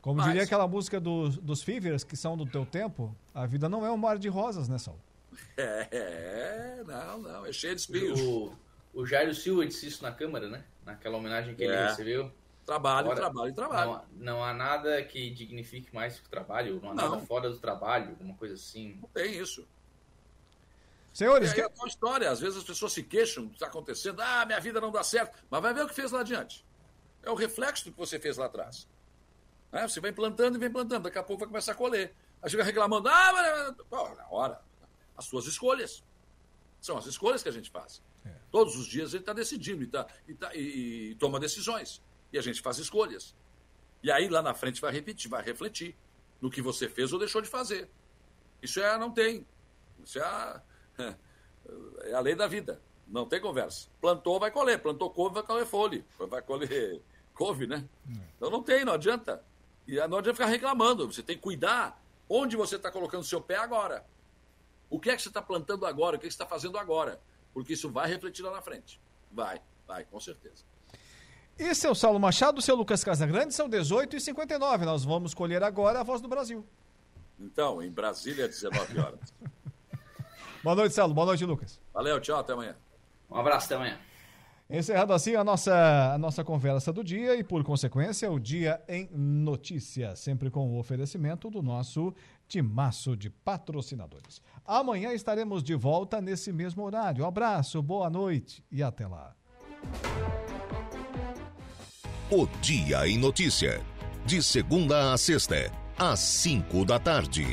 [0.05, 0.27] Como Mas...
[0.27, 3.89] diria aquela música dos, dos Fivers, que são do teu tempo, a vida não é
[3.89, 4.95] um mar de rosas, né, Sal?
[5.57, 8.21] É, não, não, é cheio de espinhos.
[8.21, 8.53] O,
[8.93, 10.63] o Jairo Silva disse isso na Câmara, né?
[10.85, 11.87] Naquela homenagem que ele É.
[11.87, 12.31] recebeu.
[12.67, 13.85] Trabalho, Agora, trabalho, trabalho.
[13.89, 17.09] Não, há- não há nada que dignifique mais que o trabalho, não há Não.
[17.09, 18.99] nada fora do trabalho, alguma coisa assim.
[19.01, 19.67] Não tem isso.
[21.11, 22.29] Senhores, é, é uma história.
[22.29, 24.21] Às vezes as pessoas se queixam do que está acontecendo.
[24.21, 25.35] Ah, minha vida não dá certo.
[25.49, 26.63] Mas vai ver o que fez lá adiante.
[27.23, 28.87] É o reflexo do que você fez lá atrás.
[29.75, 29.87] Né?
[29.87, 31.03] Você vem plantando e vem plantando.
[31.03, 32.15] Daqui a pouco vai começar a colher.
[32.41, 33.09] Aí chega reclamando.
[33.09, 33.75] Ah, mas...
[33.89, 34.61] Pô, na hora.
[35.17, 36.01] As suas escolhas.
[36.79, 38.01] São as escolhas que a gente faz.
[38.49, 42.01] Todos os dias ele está decidindo e, tá, e, tá- e- e toma decisões.
[42.31, 43.35] E a gente faz escolhas.
[44.01, 45.93] E aí lá na frente vai repetir, vai refletir
[46.39, 47.89] no que você fez ou deixou de fazer.
[48.61, 49.45] Isso é, não tem.
[50.05, 50.61] Isso é a,
[52.05, 52.81] é a lei da vida.
[53.07, 53.89] Não tem conversa.
[53.99, 54.81] Plantou, vai colher.
[54.81, 56.05] Plantou couve, vai colher folha.
[56.17, 57.01] Vai colher
[57.33, 57.85] couve, né?
[58.37, 59.43] Então não tem, não adianta.
[59.87, 61.11] E não adianta ficar reclamando.
[61.11, 64.05] Você tem que cuidar onde você está colocando seu pé agora.
[64.89, 66.15] O que é que você está plantando agora?
[66.15, 67.19] O que, é que você está fazendo agora?
[67.53, 68.99] Porque isso vai refletir lá na frente.
[69.31, 70.63] Vai, vai, com certeza.
[71.57, 75.63] Esse é o Saulo Machado, seu Lucas Casagrande, são 18 e 59 Nós vamos colher
[75.63, 76.65] agora a voz do Brasil.
[77.39, 79.33] Então, em Brasília, 19 horas.
[80.63, 81.13] Boa noite, Saulo.
[81.13, 81.79] Boa noite, Lucas.
[81.93, 82.75] Valeu, tchau, até amanhã.
[83.29, 83.99] Um abraço, até amanhã.
[84.67, 89.07] Encerrado assim a nossa, a nossa conversa do dia e, por consequência, o Dia em
[89.13, 92.13] Notícia, sempre com o oferecimento do nosso
[92.47, 94.41] timaço de patrocinadores.
[94.65, 97.23] Amanhã estaremos de volta nesse mesmo horário.
[97.23, 99.35] Um abraço, boa noite e até lá.
[102.31, 103.81] O Dia em Notícia.
[104.25, 107.45] De segunda a sexta, às cinco da tarde.